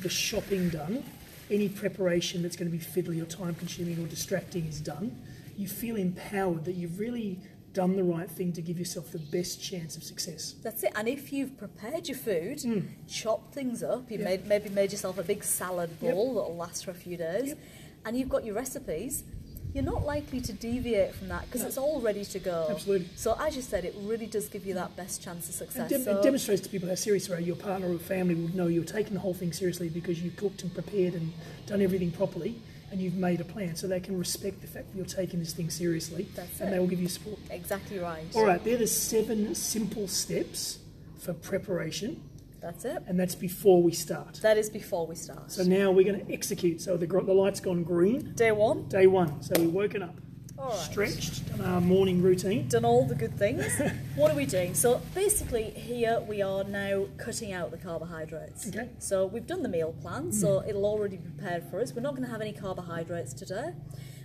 [0.03, 1.05] the shopping done,
[1.51, 5.17] any preparation that's going to be fiddly or time consuming or distracting is done.
[5.57, 7.39] You feel empowered that you've really
[7.73, 10.55] done the right thing to give yourself the best chance of success.
[10.63, 10.91] That's it.
[10.97, 12.81] And if you've prepared your food, Hmm.
[13.07, 14.25] chopped things up, you Yep.
[14.27, 16.15] made, maybe made yourself a big salad Yep.
[16.15, 17.59] bowl that'll last for a few days, Yep.
[18.07, 19.23] and you've got your recipes,
[19.74, 22.66] you're not likely to deviate from that because it's all ready to go.
[22.70, 23.09] Absolutely.
[23.16, 26.04] So as you said, it really does give you that best chance of It, success.
[26.04, 27.40] so it demonstrates to people how serious you are.
[27.40, 30.62] Your partner or family would know you're taking the whole thing seriously because you've cooked
[30.62, 31.33] and prepared and
[31.66, 32.56] done everything properly
[32.90, 33.76] and you've made a plan.
[33.76, 36.72] So they can respect the fact that you're taking this thing seriously That's and it.
[36.72, 37.38] they will give you support.
[37.50, 38.24] exactly right.
[38.35, 40.78] All right, they're the seven simple steps
[41.20, 42.20] for preparation,
[42.61, 43.03] That's it.
[43.07, 44.40] and that's before we start.
[44.42, 45.51] That is before we start.
[45.51, 46.81] So now we're going to execute.
[46.81, 49.42] So the, the light's gone green, Day one, day one.
[49.42, 50.14] So we've woken up,
[50.59, 50.79] All right.
[50.79, 52.68] stretched, done our morning routine.
[52.68, 53.64] done all the good things.
[54.16, 54.75] what are we doing?
[54.75, 58.68] So basically, here we are now cutting out the carbohydrates.
[58.68, 58.88] Okay.
[58.99, 60.35] So we've done the meal plan, mm.
[60.35, 61.92] so it'll already be prepared for us.
[61.94, 63.73] We're not going to have any carbohydrates today.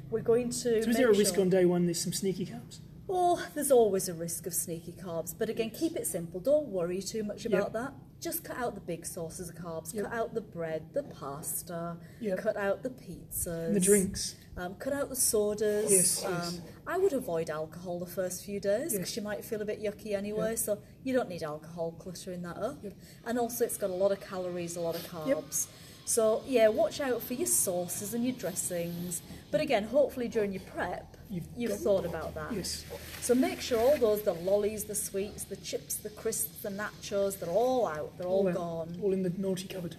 [0.09, 0.83] We're going to.
[0.83, 2.79] So is there a risk sure- on day one there's some sneaky carbs?
[3.07, 6.39] Well, there's always a risk of sneaky carbs, but again, keep it simple.
[6.39, 7.73] Don't worry too much about Yep.
[7.73, 7.93] that.
[8.21, 9.93] Just cut out the big sources of carbs.
[9.93, 10.05] Yep.
[10.05, 11.97] Cut out the bread, the pasta.
[12.21, 12.39] Yep.
[12.39, 13.73] Cut out the pizzas.
[13.73, 14.35] The drinks.
[14.57, 15.91] Um, cut out the sodas.
[15.91, 16.61] Yes, um, yes.
[16.87, 19.17] I would avoid alcohol the first few days because Yes.
[19.17, 20.51] you might feel a bit yucky anyway.
[20.51, 20.57] Yep.
[20.59, 22.77] So you don't need alcohol cluttering that up.
[23.25, 25.67] And also, it's got a lot of calories, a lot of carbs.
[26.05, 29.21] So yeah, watch out for your sauces and your dressings.
[29.51, 32.53] But again, hopefully during your prep, You've you've, thought about that.
[32.53, 32.85] Yes.
[33.21, 37.39] So make sure all those, the lollies, the sweets, the chips, the crisps, the nachos,
[37.39, 38.15] they're all out.
[38.17, 38.99] They're all, out, gone.
[39.01, 39.95] All in the naughty cupboard.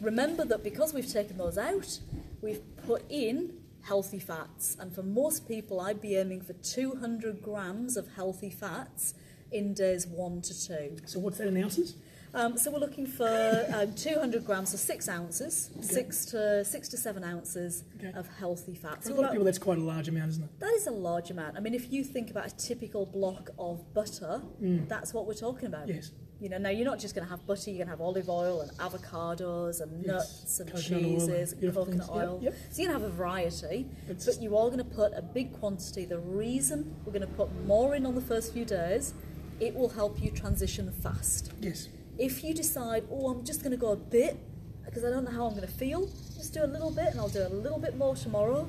[0.00, 1.98] Remember that because we've taken those out,
[2.40, 4.76] we've put in healthy fats.
[4.78, 9.14] And for most people, I'd be aiming for 200 grams of healthy fats
[9.50, 10.96] in days one to two.
[11.06, 11.96] So what's that in ounces?
[12.32, 16.96] Um, so we're looking for um, 200 grams, so six ounces, six to six to
[16.96, 18.12] seven ounces Okay.
[18.16, 19.08] of healthy fats.
[19.08, 20.60] For a lot of people, that's quite a large amount, isn't it?
[20.60, 21.56] that is a large amount.
[21.56, 25.66] I mean, if you think about a typical block of butter, that's what we're talking
[25.66, 25.86] about.
[25.88, 25.94] Mm.
[25.96, 26.12] Yes.
[26.40, 28.30] You know, now you're not just going to have butter, you're going to have olive
[28.30, 30.06] oil and avocados and Yes.
[30.06, 32.08] nuts and Coconut oil and cheeses and coconut things.
[32.10, 32.38] Oil.
[32.42, 32.54] yep.
[32.70, 35.20] So you're going to have a variety, It's but you are going to put a
[35.20, 36.06] big quantity.
[36.06, 39.12] The reason we're going to put more in on the first few days,
[39.58, 41.52] it will help you transition fast.
[41.60, 41.88] Yes.
[42.20, 44.38] If you decide, oh, I'm just going to go a bit
[44.84, 46.06] because I don't know how I'm going to feel,
[46.36, 48.68] just do a little bit and I'll do a little bit more tomorrow.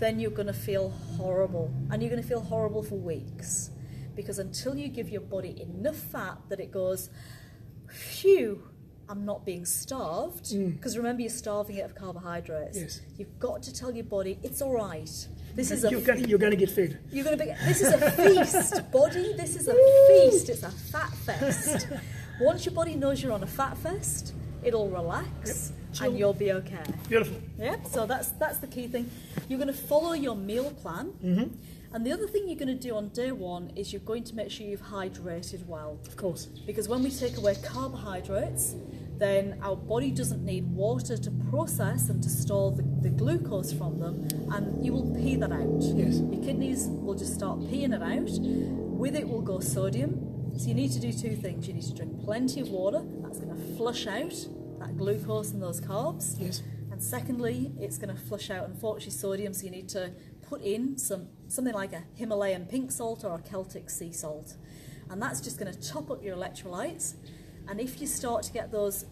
[0.00, 1.72] then you're going to feel horrible.
[1.90, 3.70] And you're going to feel horrible for weeks.
[4.16, 7.10] Because until you give your body enough fat that it goes,
[7.88, 8.62] phew,
[9.08, 10.50] I'm not being starved.
[10.74, 12.78] Because remember, you're starving it of carbohydrates.
[12.78, 12.82] Mm.
[12.82, 13.00] Yes.
[13.18, 15.28] You've got to tell your body, it's all right.
[15.54, 16.98] This is a You're going, you're going to get fed.
[17.12, 17.52] you're going to be.
[17.64, 19.34] This is a feast, body.
[19.36, 19.74] This is a
[20.08, 20.48] feast.
[20.48, 21.86] It's a fat fest.
[22.40, 26.08] Once your body knows you're on a fat fest, it'll relax Chill.
[26.08, 26.82] and you'll be okay.
[27.08, 27.36] Beautiful.
[27.58, 27.76] Yeah.
[27.84, 29.10] So that's that's the key thing.
[29.48, 31.12] You're going to follow your meal plan.
[31.24, 31.94] Mm-hmm.
[31.94, 34.34] And the other thing you're going to do on day one is you're going to
[34.34, 36.00] make sure you've hydrated well.
[36.08, 36.46] Of course.
[36.46, 38.74] Because when we take away carbohydrates,
[39.16, 44.00] then our body doesn't need water to process and to store the, the glucose from
[44.00, 45.82] them, and you will pee that out.
[45.82, 46.18] Yes.
[46.18, 48.40] Your kidneys will just start peeing it out.
[48.40, 50.33] With it will go sodium.
[50.56, 51.66] So you need to do two things.
[51.66, 53.02] You need to drink plenty of water.
[53.22, 54.34] That's going to flush out
[54.78, 56.36] that glucose and those carbs.
[56.38, 56.62] Yes.
[56.90, 60.12] And secondly, it's going to flush out unfortunately sodium, so you need to
[60.42, 64.54] put in some something like a Himalayan pink salt or a Celtic sea salt.
[65.10, 67.14] And that's just going to top up your electrolytes.
[67.68, 69.04] And if you start to get those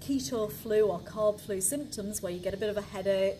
[0.00, 3.36] keto flu or carb flu symptoms where you get a bit of a headache,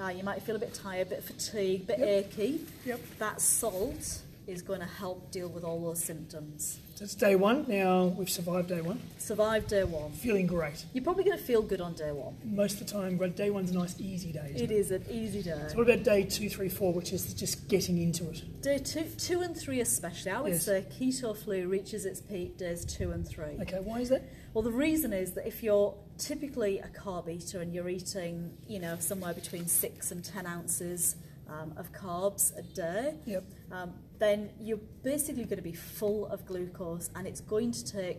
[0.00, 2.08] uh, you might feel a bit tired, a bit fatigued, a bit Yep.
[2.08, 3.00] achy, Yep.
[3.18, 6.80] that salt is going to help deal with all those symptoms.
[6.94, 7.66] So it's day one.
[7.68, 8.98] Now we've survived day one.
[9.18, 10.10] Survived day one.
[10.12, 10.84] Feeling great.
[10.94, 12.34] You're probably going to feel good on day one.
[12.44, 14.52] Most of the time, but day one's a nice, easy day.
[14.54, 15.62] isn't It is an easy day.
[15.68, 18.42] So what about day two, three, four, which is just getting into it?
[18.62, 20.30] Day two, two and three especially.
[20.32, 20.64] I would Yes.
[20.64, 23.58] say keto flu reaches its peak days two and three.
[23.60, 24.22] Okay, why is that?
[24.54, 28.80] Well, the reason is that if you're typically a carb eater and you're eating, you
[28.80, 31.16] know, somewhere between six and ten ounces
[31.48, 33.44] um, of carbs a day, Yep.
[33.70, 38.18] um, then you're basically going to be full of glucose, and it's going to take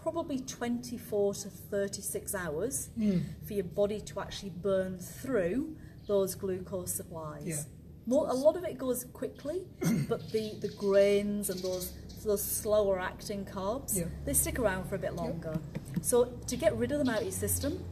[0.00, 3.22] probably 24 to 36 hours Mm.
[3.46, 7.42] for your body to actually burn through those glucose supplies.
[7.46, 7.62] Yeah.
[8.06, 9.62] More, a lot of it goes quickly,
[10.08, 11.92] but the, the grains and those
[12.24, 14.04] those slower acting carbs, Yeah.
[14.26, 15.58] they stick around for a bit longer.
[16.02, 17.82] So to get rid of them out of your system,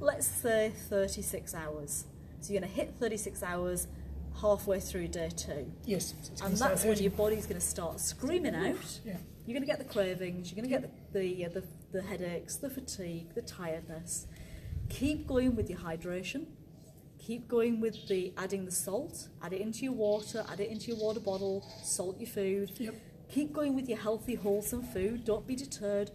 [0.00, 2.04] let's say 36 hours.
[2.40, 3.86] So you're going to hit 36 hours
[4.40, 5.72] halfway through day two.
[5.84, 6.14] Yes.
[6.42, 9.00] And that's when your body's going to start screaming out.
[9.04, 9.16] Yeah.
[9.44, 12.02] You're going to get the cravings, you're going to get the, the, uh, the, the
[12.02, 14.26] headaches, the fatigue, the tiredness.
[14.88, 16.46] Keep going with your hydration.
[17.18, 19.28] Keep going with the adding the salt.
[19.42, 22.72] Add it into your water, add it into your water bottle, salt your food.
[22.78, 22.94] Yep.
[23.28, 25.24] Keep going with your healthy, wholesome food.
[25.24, 26.12] Don't be deterred.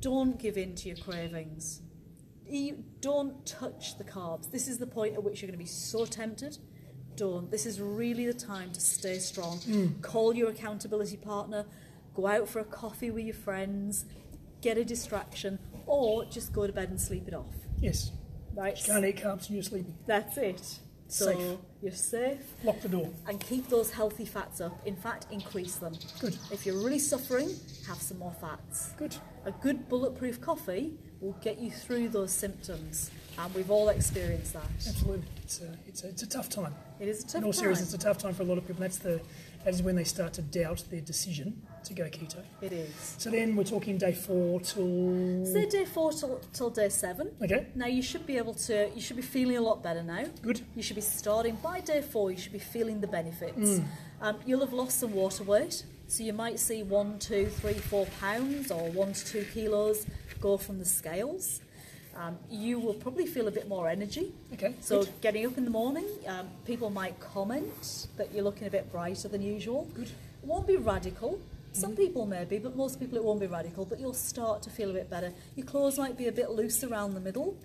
[0.00, 1.80] Don't give in to your cravings.
[2.46, 4.50] You don't touch the carbs.
[4.50, 6.58] This is the point at which you're going to be so tempted.
[7.50, 9.58] This is really the time to stay strong.
[9.60, 10.00] Mm.
[10.00, 11.66] Call your accountability partner.
[12.14, 14.06] Go out for a coffee with your friends.
[14.62, 17.54] Get a distraction, or just go to bed and sleep it off.
[17.78, 18.12] Yes.
[18.54, 18.76] Right.
[18.78, 19.94] You can't eat carbs and you're sleeping.
[20.06, 20.78] That's it.
[21.08, 21.58] So Safe.
[21.82, 23.10] you're safe Lock the door.
[23.26, 24.80] and keep those healthy fats up.
[24.86, 25.94] In fact, increase them.
[26.20, 26.36] Good.
[26.52, 27.50] If you're really suffering,
[27.88, 28.92] have some more fats.
[28.96, 29.16] Good.
[29.44, 33.10] A good bulletproof coffee will get you through those symptoms,
[33.44, 34.64] and we've all experienced that.
[34.76, 35.22] Absolutely.
[35.42, 36.74] It's a, it's a, it's a tough time.
[36.98, 38.66] It is a tough In all seriousness, it's a tough time for a lot of
[38.66, 38.80] people.
[38.80, 39.20] That's the
[39.64, 42.38] that is when they start to doubt their decision to go keto.
[42.62, 43.14] It is.
[43.18, 47.30] So then we're talking day four till Say day four till, till day seven.
[47.42, 48.90] okay, Now you should be able to.
[48.94, 50.24] You should be feeling a lot better now.
[50.42, 50.60] good.
[50.74, 52.30] You should be starting by day four.
[52.30, 53.70] You should be feeling the benefits.
[53.80, 53.84] Mm.
[54.22, 58.06] Um, you'll have lost some water weight, so you might see one, two, three, four
[58.20, 60.06] pounds or one to two kilos
[60.40, 61.60] go from the scales.
[62.20, 64.32] Um, you will probably feel a bit more energy.
[64.52, 65.20] Okay, So good.
[65.22, 69.26] getting up in the morning, um, people might comment that you're looking a bit brighter
[69.28, 69.88] than usual.
[69.94, 70.08] Good.
[70.08, 71.40] It won't be radical.
[71.72, 73.86] Some people may be, but most people it won't be radical.
[73.86, 75.32] But you'll start to feel a bit better.
[75.56, 77.56] Your clothes might be a bit loose around the middle.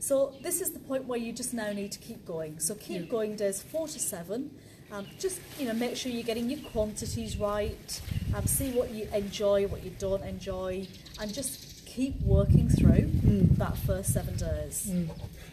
[0.00, 2.58] So this is the point where you just now need to keep going.
[2.60, 3.08] So keep Yeah.
[3.08, 4.50] going days four to seven.
[4.92, 8.00] Um, just you know, make sure you're getting your quantities right.
[8.34, 10.86] Um, see what you enjoy, what you don't enjoy,
[11.18, 11.63] and just
[11.94, 13.54] keep working through hmm.
[13.54, 14.88] that first seven days.
[14.90, 15.08] Mm.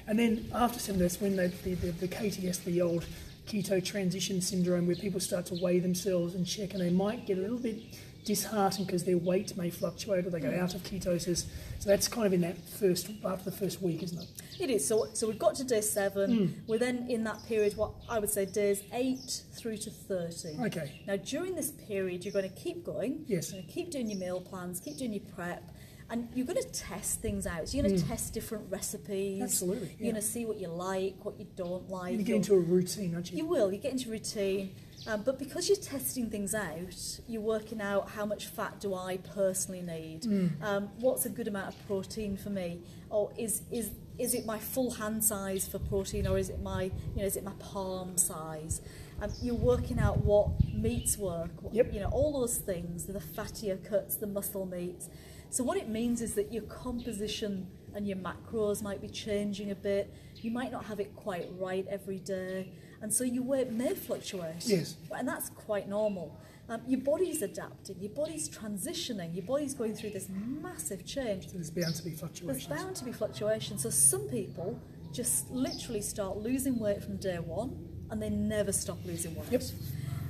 [0.07, 3.05] And then after seven days, when they, the, the, the KTS, the old
[3.47, 7.37] keto transition syndrome, where people start to weigh themselves and check, and they might get
[7.37, 7.77] a little bit
[8.23, 10.59] disheartened because their weight may fluctuate or they go hmm.
[10.63, 11.45] out of ketosis.
[11.79, 14.27] So that's kind of in that first after the first week, isn't it?
[14.59, 14.87] It is.
[14.87, 16.47] So, so we've got to day seven.
[16.47, 16.53] Hmm.
[16.67, 20.59] We're then in that period, what I would say, days eight through to 30.
[20.65, 21.01] Okay.
[21.07, 23.25] Now, during this period, you're going to keep going.
[23.27, 23.51] Yes.
[23.51, 25.63] You're going to keep doing your meal plans, keep doing your prep,
[26.11, 27.69] and you're going to test things out.
[27.69, 29.41] So you're going to test different recipes.
[29.41, 32.11] Absolutely, You're going to see what you like, what you don't like.
[32.17, 33.37] You get into a routine, aren't you?
[33.37, 33.71] you will.
[33.71, 34.75] You get into routine.
[35.07, 39.17] Um, but because you're testing things out, you're working out how much fat do I
[39.33, 40.51] personally need?
[40.61, 42.81] Um, what's a good amount of protein for me?
[43.09, 43.89] Or is, is,
[44.19, 46.91] is it my full hand size for protein or is it my, you
[47.21, 48.81] know, is it my palm size?
[49.21, 51.93] Um, you're working out what meats work, what, Yep.
[51.93, 55.09] you know, all those things, the fattier cuts, the muscle meats.
[55.51, 59.75] So what it means is that your composition and your macros might be changing a
[59.75, 60.11] bit.
[60.37, 62.71] You might not have it quite right every day,
[63.01, 64.65] and so your weight may fluctuate.
[64.65, 64.95] Yes.
[65.11, 66.39] and that's quite normal.
[66.69, 71.47] Um, your body's adapting, your body's transitioning, your body's going through this massive change.
[71.47, 72.67] So there's bound to be fluctuations.
[72.67, 73.83] There's bound to be fluctuations.
[73.83, 74.79] So some people
[75.11, 77.77] just literally start losing weight from day one,
[78.09, 79.63] and they never stop losing weight Yep.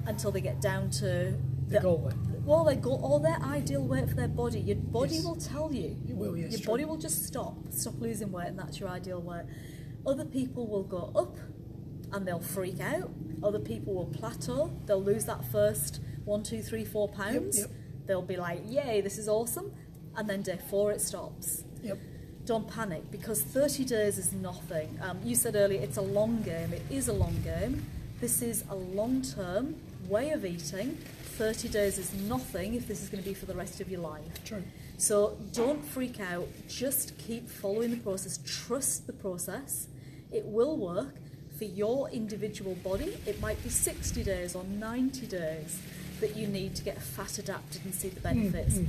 [0.08, 2.16] until they get down to The goal weight.
[2.46, 4.60] Well, their goal all their ideal weight for their body.
[4.60, 5.24] Your body Yes.
[5.24, 5.96] will tell you.
[6.08, 6.74] It will, yes, Your true.
[6.74, 9.46] body will just stop, stop losing weight, and that's your ideal weight.
[10.06, 11.38] Other people will go up,
[12.12, 13.12] and they'll freak out.
[13.44, 14.72] Other people will plateau.
[14.86, 17.60] They'll lose that first one, two, three, four pounds.
[17.60, 17.70] yep.
[18.08, 19.72] They'll be like, "Yay, this is awesome,"
[20.16, 21.98] and then day four it stops Yep.
[22.46, 25.00] don't panic because 30 days is nothing.
[25.02, 26.74] Um, you said earlier it's a long game.
[26.74, 27.86] It is a long game.
[28.20, 29.76] This is a long term
[30.10, 30.98] way of eating.
[31.42, 34.00] 30 days is nothing if this is going to be for the rest of your
[34.00, 34.46] life.
[34.46, 34.62] True.
[35.00, 36.48] So don't freak out.
[36.68, 38.40] Just keep following the process.
[38.46, 39.88] Trust the process.
[40.32, 41.16] It will work
[41.58, 43.18] for your individual body.
[43.26, 45.80] It might be 60 days or 90 days
[46.22, 48.80] that you need to get fat adapted and see the benefits.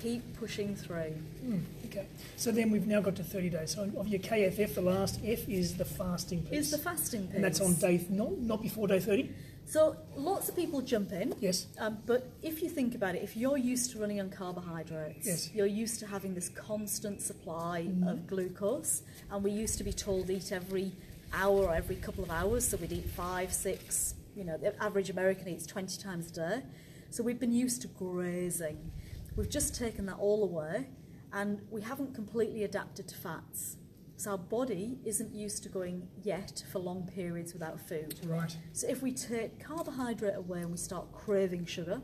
[0.00, 1.14] Keep pushing through.
[1.44, 2.06] Mm, okay.
[2.36, 3.74] So then we've now got to 30 days.
[3.74, 6.58] So of your KFF, the last F is the fasting piece.
[6.66, 7.34] Is the fasting piece.
[7.36, 9.30] and that's on day, th- not, not before day 30?
[9.64, 11.34] So lots of people jump in.
[11.40, 11.66] Yes.
[11.78, 15.50] Um, but if you think about it, if you're used to running on carbohydrates, Yes.
[15.54, 20.28] you're used to having this constant supply of glucose, and we used to be told
[20.30, 20.92] eat every
[21.32, 25.10] hour or every couple of hours, so we'd eat five, six, you know, the average
[25.10, 26.62] American eats 20 times a day.
[27.10, 28.90] So we've been used to grazing.
[29.36, 30.88] We've just taken that all away,
[31.32, 33.76] and we haven't completely adapted to fats.
[34.16, 38.20] So our body isn't used to going yet for long periods without food.
[38.24, 38.56] Right.
[38.72, 42.00] So if we take carbohydrate away and we start craving sugar,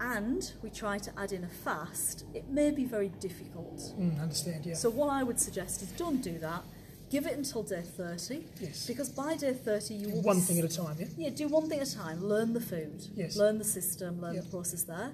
[0.00, 3.78] and we try to add in a fast, it may be very difficult.
[3.98, 4.74] Mm, understand, yeah.
[4.74, 6.64] So what I would suggest is don't do that.
[7.10, 8.44] Give it until day 30.
[8.60, 8.86] Yes.
[8.86, 11.06] Because by day 30 you will One be thing at a time, yeah?
[11.16, 12.22] yeah, do one thing at a time.
[12.24, 13.04] Learn the food.
[13.16, 13.36] Yes.
[13.36, 14.20] Learn the system.
[14.20, 14.44] Learn Yep.
[14.44, 15.12] the process there.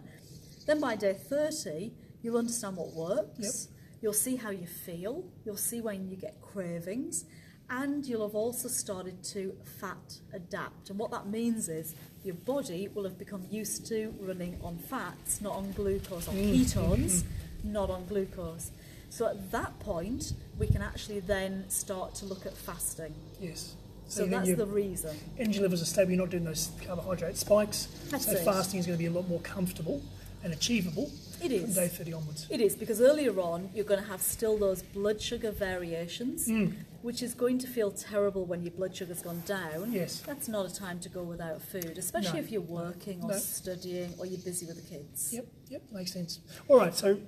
[0.67, 1.93] Then by day 30,
[2.23, 3.39] you'll understand what works.
[3.39, 3.79] Yep.
[4.03, 5.25] You'll see how you feel.
[5.45, 7.25] You'll see when you get cravings.
[7.71, 10.91] And you'll have also started to fat adapt.
[10.91, 15.41] And what that means is your body will have become used to running on fats,
[15.41, 17.25] not on glucose, on Mm, ketones,
[17.65, 18.71] not on glucose.
[19.11, 23.15] So at that point, we can actually then start to look at fasting.
[23.41, 23.75] Yes.
[24.09, 25.17] So, then that's the reason.
[25.39, 27.87] energy levels are stable, you're not doing those carbohydrate spikes.
[28.11, 28.45] That's so it.
[28.45, 30.01] fasting is going to be a lot more comfortable
[30.45, 31.11] and achievable
[31.43, 31.63] it is.
[31.65, 32.47] from day 30 onwards.
[32.49, 36.75] It is, because earlier on you're going to have still those blood sugar variations, Mm.
[37.03, 39.91] which is going to feel terrible when your blood sugar's gone down.
[39.93, 40.21] Yes.
[40.25, 42.45] That's not a time to go without food, especially No.
[42.45, 43.39] if you're working or No.
[43.39, 45.33] studying or you're busy with the kids.
[45.33, 46.39] Yep, yep, makes sense.
[46.69, 47.19] All right, so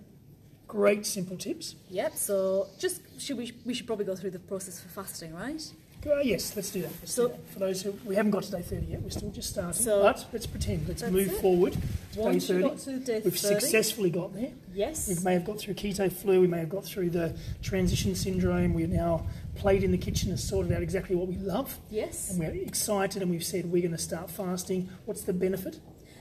[0.68, 1.74] great simple tips.
[1.90, 2.14] Yep.
[2.16, 5.62] So just should we we should probably go through the process for fasting, right?
[6.06, 6.92] Uh, yes, let's do that.
[7.00, 7.48] Let's So- do that.
[7.52, 9.82] For those who we haven't got to day 30 yet, we're still just starting.
[9.82, 10.86] So- but let's pretend.
[10.86, 11.40] Let's move it.
[11.40, 12.68] forward to day Once you 30.
[12.68, 14.52] got to day We've 30, successfully got there.
[14.72, 15.08] yes.
[15.08, 18.74] We may have got through keto flu, we may have got through the transition syndrome.
[18.74, 21.76] We're now played in the kitchen and sorted out exactly what we love.
[21.90, 22.30] Yes.
[22.30, 24.88] And we're excited and we've said we're going to start fasting.
[25.04, 25.80] What's the benefit?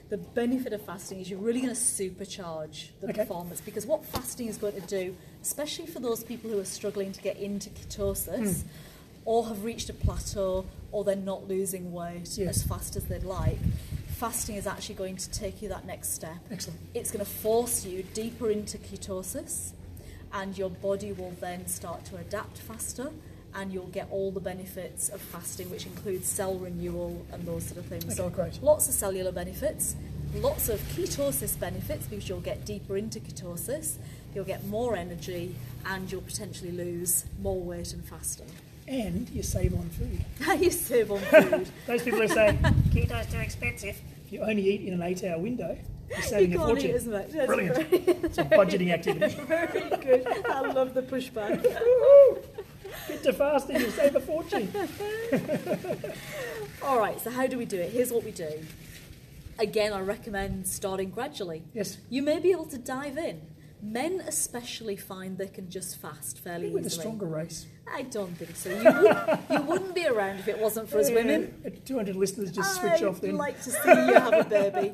[0.09, 3.21] The benefit of fasting is you're really going to supercharge the Okay.
[3.21, 7.11] performance because what fasting is going to do, especially for those people who are struggling
[7.11, 8.67] to get into ketosis Hmm.
[9.25, 12.57] or have reached a plateau or they're not losing weight Yes.
[12.57, 13.57] as fast as they'd like,
[14.07, 16.37] fasting is actually going to take you that next step.
[16.49, 16.79] Excellent.
[16.93, 19.71] It's going to force you deeper into ketosis
[20.31, 23.11] and your body will then start to adapt faster
[23.57, 27.79] and you'll get all the benefits of fasting, which includes cell renewal and those sort
[27.79, 28.05] of things.
[28.05, 28.61] Okay, so great.
[28.61, 29.95] lots of cellular benefits,
[30.35, 33.95] lots of ketosis benefits because you'll get deeper into ketosis,
[34.35, 35.55] you'll get more energy,
[35.87, 38.43] and you'll potentially lose more weight and faster.
[38.87, 40.23] And you save on food.
[40.61, 41.67] you save on food.
[41.87, 42.57] Those people who say
[42.91, 43.99] Keto's too expensive.
[44.25, 45.77] if you only eat in an eight hour window,
[46.09, 46.89] you're saving a can't fortune.
[46.91, 47.27] eat as much.
[47.31, 47.75] That's Brilliant.
[47.75, 49.35] Very, It's a budgeting activity.
[49.43, 50.25] very good.
[50.45, 51.61] I love the pushback.
[53.27, 54.71] To fasting, you'll save a fortune.
[56.81, 57.91] All right, so how do we do it?
[57.91, 58.49] Here's what we do.
[59.59, 61.63] Again, I recommend starting gradually.
[61.73, 61.97] Yes.
[62.09, 63.41] You may be able to dive in,
[63.81, 67.67] Men especially find they can just fast fairly With a stronger race.
[67.93, 68.69] I don't think so.
[68.69, 71.53] You, would, you wouldn't be around if it wasn't for us women.
[71.63, 73.31] Yeah, 200 listeners just switch I'd off then.
[73.31, 74.93] I'd like to see you have a baby.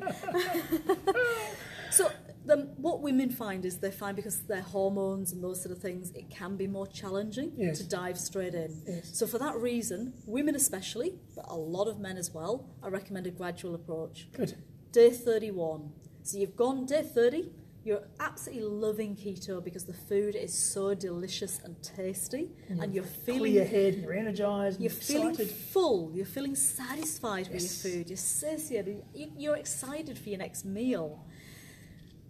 [1.90, 2.10] so,
[2.46, 6.10] the, what women find is they find because their hormones and those sort of things,
[6.12, 7.78] it can be more challenging Yes.
[7.78, 8.82] to dive straight in.
[8.86, 9.10] Yes.
[9.18, 13.26] So, for that reason, women especially, but a lot of men as well, I recommend
[13.26, 14.28] a gradual approach.
[14.32, 14.54] Good.
[14.92, 15.90] Day 31.
[16.22, 17.50] So, you've gone day 30.
[17.86, 23.52] You're absolutely loving keto because the food is so delicious and tasty, and you're feeling
[23.52, 25.52] Clear your head, you're energized, you're and feeling excited.
[25.54, 26.10] full.
[26.14, 28.08] You're feeling satisfied with your food.
[28.08, 29.02] You're satiated.
[29.14, 31.26] You- You're excited for your next meal,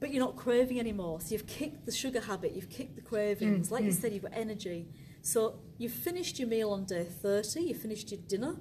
[0.00, 1.20] but you're not craving anymore.
[1.20, 2.52] So you've kicked the sugar habit.
[2.52, 3.68] You've kicked the cravings.
[3.68, 4.00] Mm, like you mm.
[4.00, 4.88] said, you've got energy.
[5.22, 7.62] So you've finished your meal on day thirty.
[7.62, 8.56] You've finished your dinner,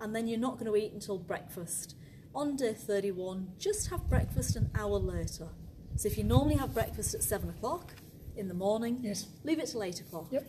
[0.00, 1.96] and then you're not going to eat until breakfast.
[2.34, 5.48] On day thirty-one, just have breakfast an hour later.
[5.96, 7.94] So if you normally have breakfast at seven o'clock
[8.36, 9.26] in the morning, Yes.
[9.44, 10.26] leave it till eight o'clock.
[10.30, 10.46] Yep.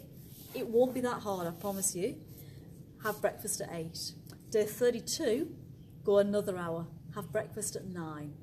[0.54, 2.16] It won't be that hard, I promise you.
[3.04, 4.14] Have breakfast at 8.
[4.50, 5.48] Day 32,
[6.04, 6.88] go another hour.
[7.16, 8.34] Have breakfast at 9.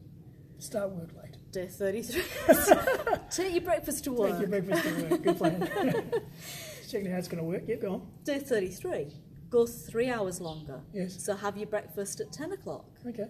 [0.58, 1.35] Start work late.
[1.56, 2.22] Day 33,
[3.30, 4.32] take your breakfast to work.
[4.32, 5.22] Take your breakfast to work.
[5.22, 6.10] Good plan.
[6.90, 7.62] Checking how it's going to work.
[7.66, 8.06] Yep, go on.
[8.24, 9.06] Day 33,
[9.48, 10.82] go 3 hours longer.
[10.92, 11.24] Yes.
[11.24, 12.84] So have your breakfast at 10 o'clock.
[13.08, 13.24] Okay.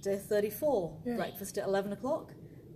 [0.00, 1.16] Day 34, Yeah.
[1.16, 2.32] breakfast at 11 o'clock.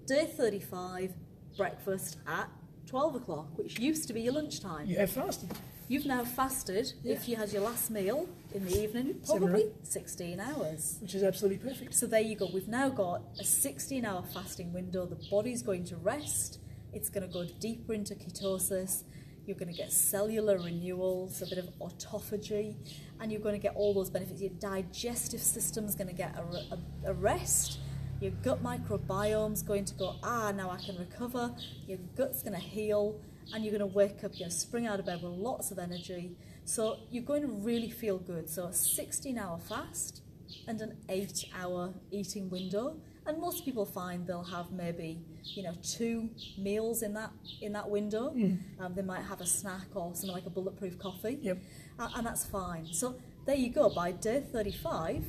[0.06, 1.14] Day 35,
[1.56, 2.50] breakfast at
[2.84, 4.86] 12 o'clock, which used to be your lunchtime.
[4.86, 5.48] You have fasted.
[5.88, 10.40] You've now fasted, if you had your last meal in the evening, probably or 16
[10.40, 10.98] hours.
[11.00, 11.94] which is absolutely perfect.
[11.94, 12.48] So there you go.
[12.52, 15.06] We've now got a 16 hour fasting window.
[15.06, 16.58] The body's going to rest.
[16.92, 19.04] It's going to go deeper into ketosis.
[19.46, 22.76] You're going to get cellular renewals, a bit of autophagy,
[23.20, 24.40] and you're going to get all those benefits.
[24.40, 27.78] Your digestive system's going to get a, a, a rest.
[28.20, 31.54] Your gut microbiome's going to go, ah, now I can recover.
[31.86, 33.18] Your gut's going to heal,
[33.54, 35.70] and you're going to wake up, you're going to spring out of bed with lots
[35.70, 36.36] of energy.
[36.64, 38.48] So you're going to really feel good.
[38.48, 40.22] So a 16 hour fast
[40.66, 42.96] and an eight hour eating window.
[43.26, 47.30] And most people find they'll have maybe, you know, two meals in that
[47.60, 48.32] in that window.
[48.80, 51.38] Um, they might have a snack or something like a bulletproof coffee.
[51.42, 51.58] Yep.
[51.98, 52.86] Uh, and that's fine.
[52.92, 53.88] So there you go.
[53.90, 55.24] By day 35,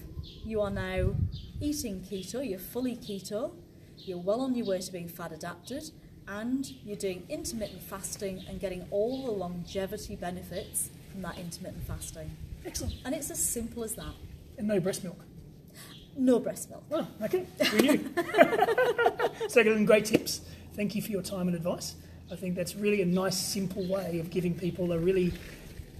[0.45, 1.15] you are now
[1.59, 3.51] eating keto, you're fully keto,
[3.97, 5.91] you're well on your way to being fat adapted,
[6.27, 12.35] and you're doing intermittent fasting and getting all the longevity benefits from that intermittent fasting.
[12.65, 12.93] Excellent.
[13.05, 14.13] And it's as simple as that.
[14.57, 15.19] And no breast milk.
[16.17, 16.83] No breast milk.
[16.91, 17.45] Oh, okay.
[17.73, 18.09] We knew.
[19.47, 20.41] so, Glenn, great tips.
[20.75, 21.95] Thank you for your time and advice.
[22.31, 25.33] I think that's really a nice, simple way of giving people a really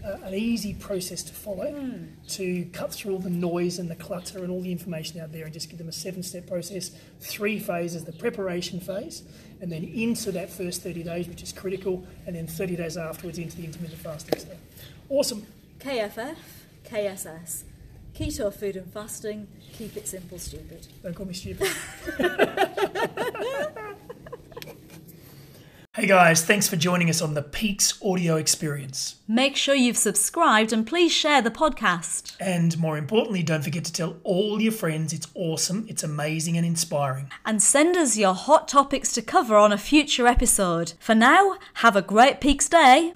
[0.04, 1.94] uh, an easy process to follow
[2.28, 5.46] to cut through all the noise and the clutter and all the information out there
[5.46, 9.24] and just give them a seven step process, three phases the preparation phase,
[9.60, 13.38] and then into that first 30 days, which is critical, and then 30 days afterwards
[13.38, 14.40] into the intermittent fasting.
[14.40, 14.48] So,
[15.12, 15.46] awesome.
[15.80, 16.38] KFF,
[16.86, 17.64] KSS.
[18.16, 19.48] Keto food and fasting.
[19.74, 20.88] Keep it simple, stupid.
[21.04, 21.68] Don't call me stupid.
[25.96, 29.16] hey guys, thanks for joining us on the Peaks Audio Experience.
[29.28, 32.36] Make sure you've subscribed and please share the podcast.
[32.40, 36.66] And more importantly, don't forget to tell all your friends it's awesome, it's amazing, and
[36.66, 37.32] inspiring.
[37.46, 40.94] And send us your hot topics to cover on a future episode.
[41.00, 43.14] For now, have a great Peaks Day.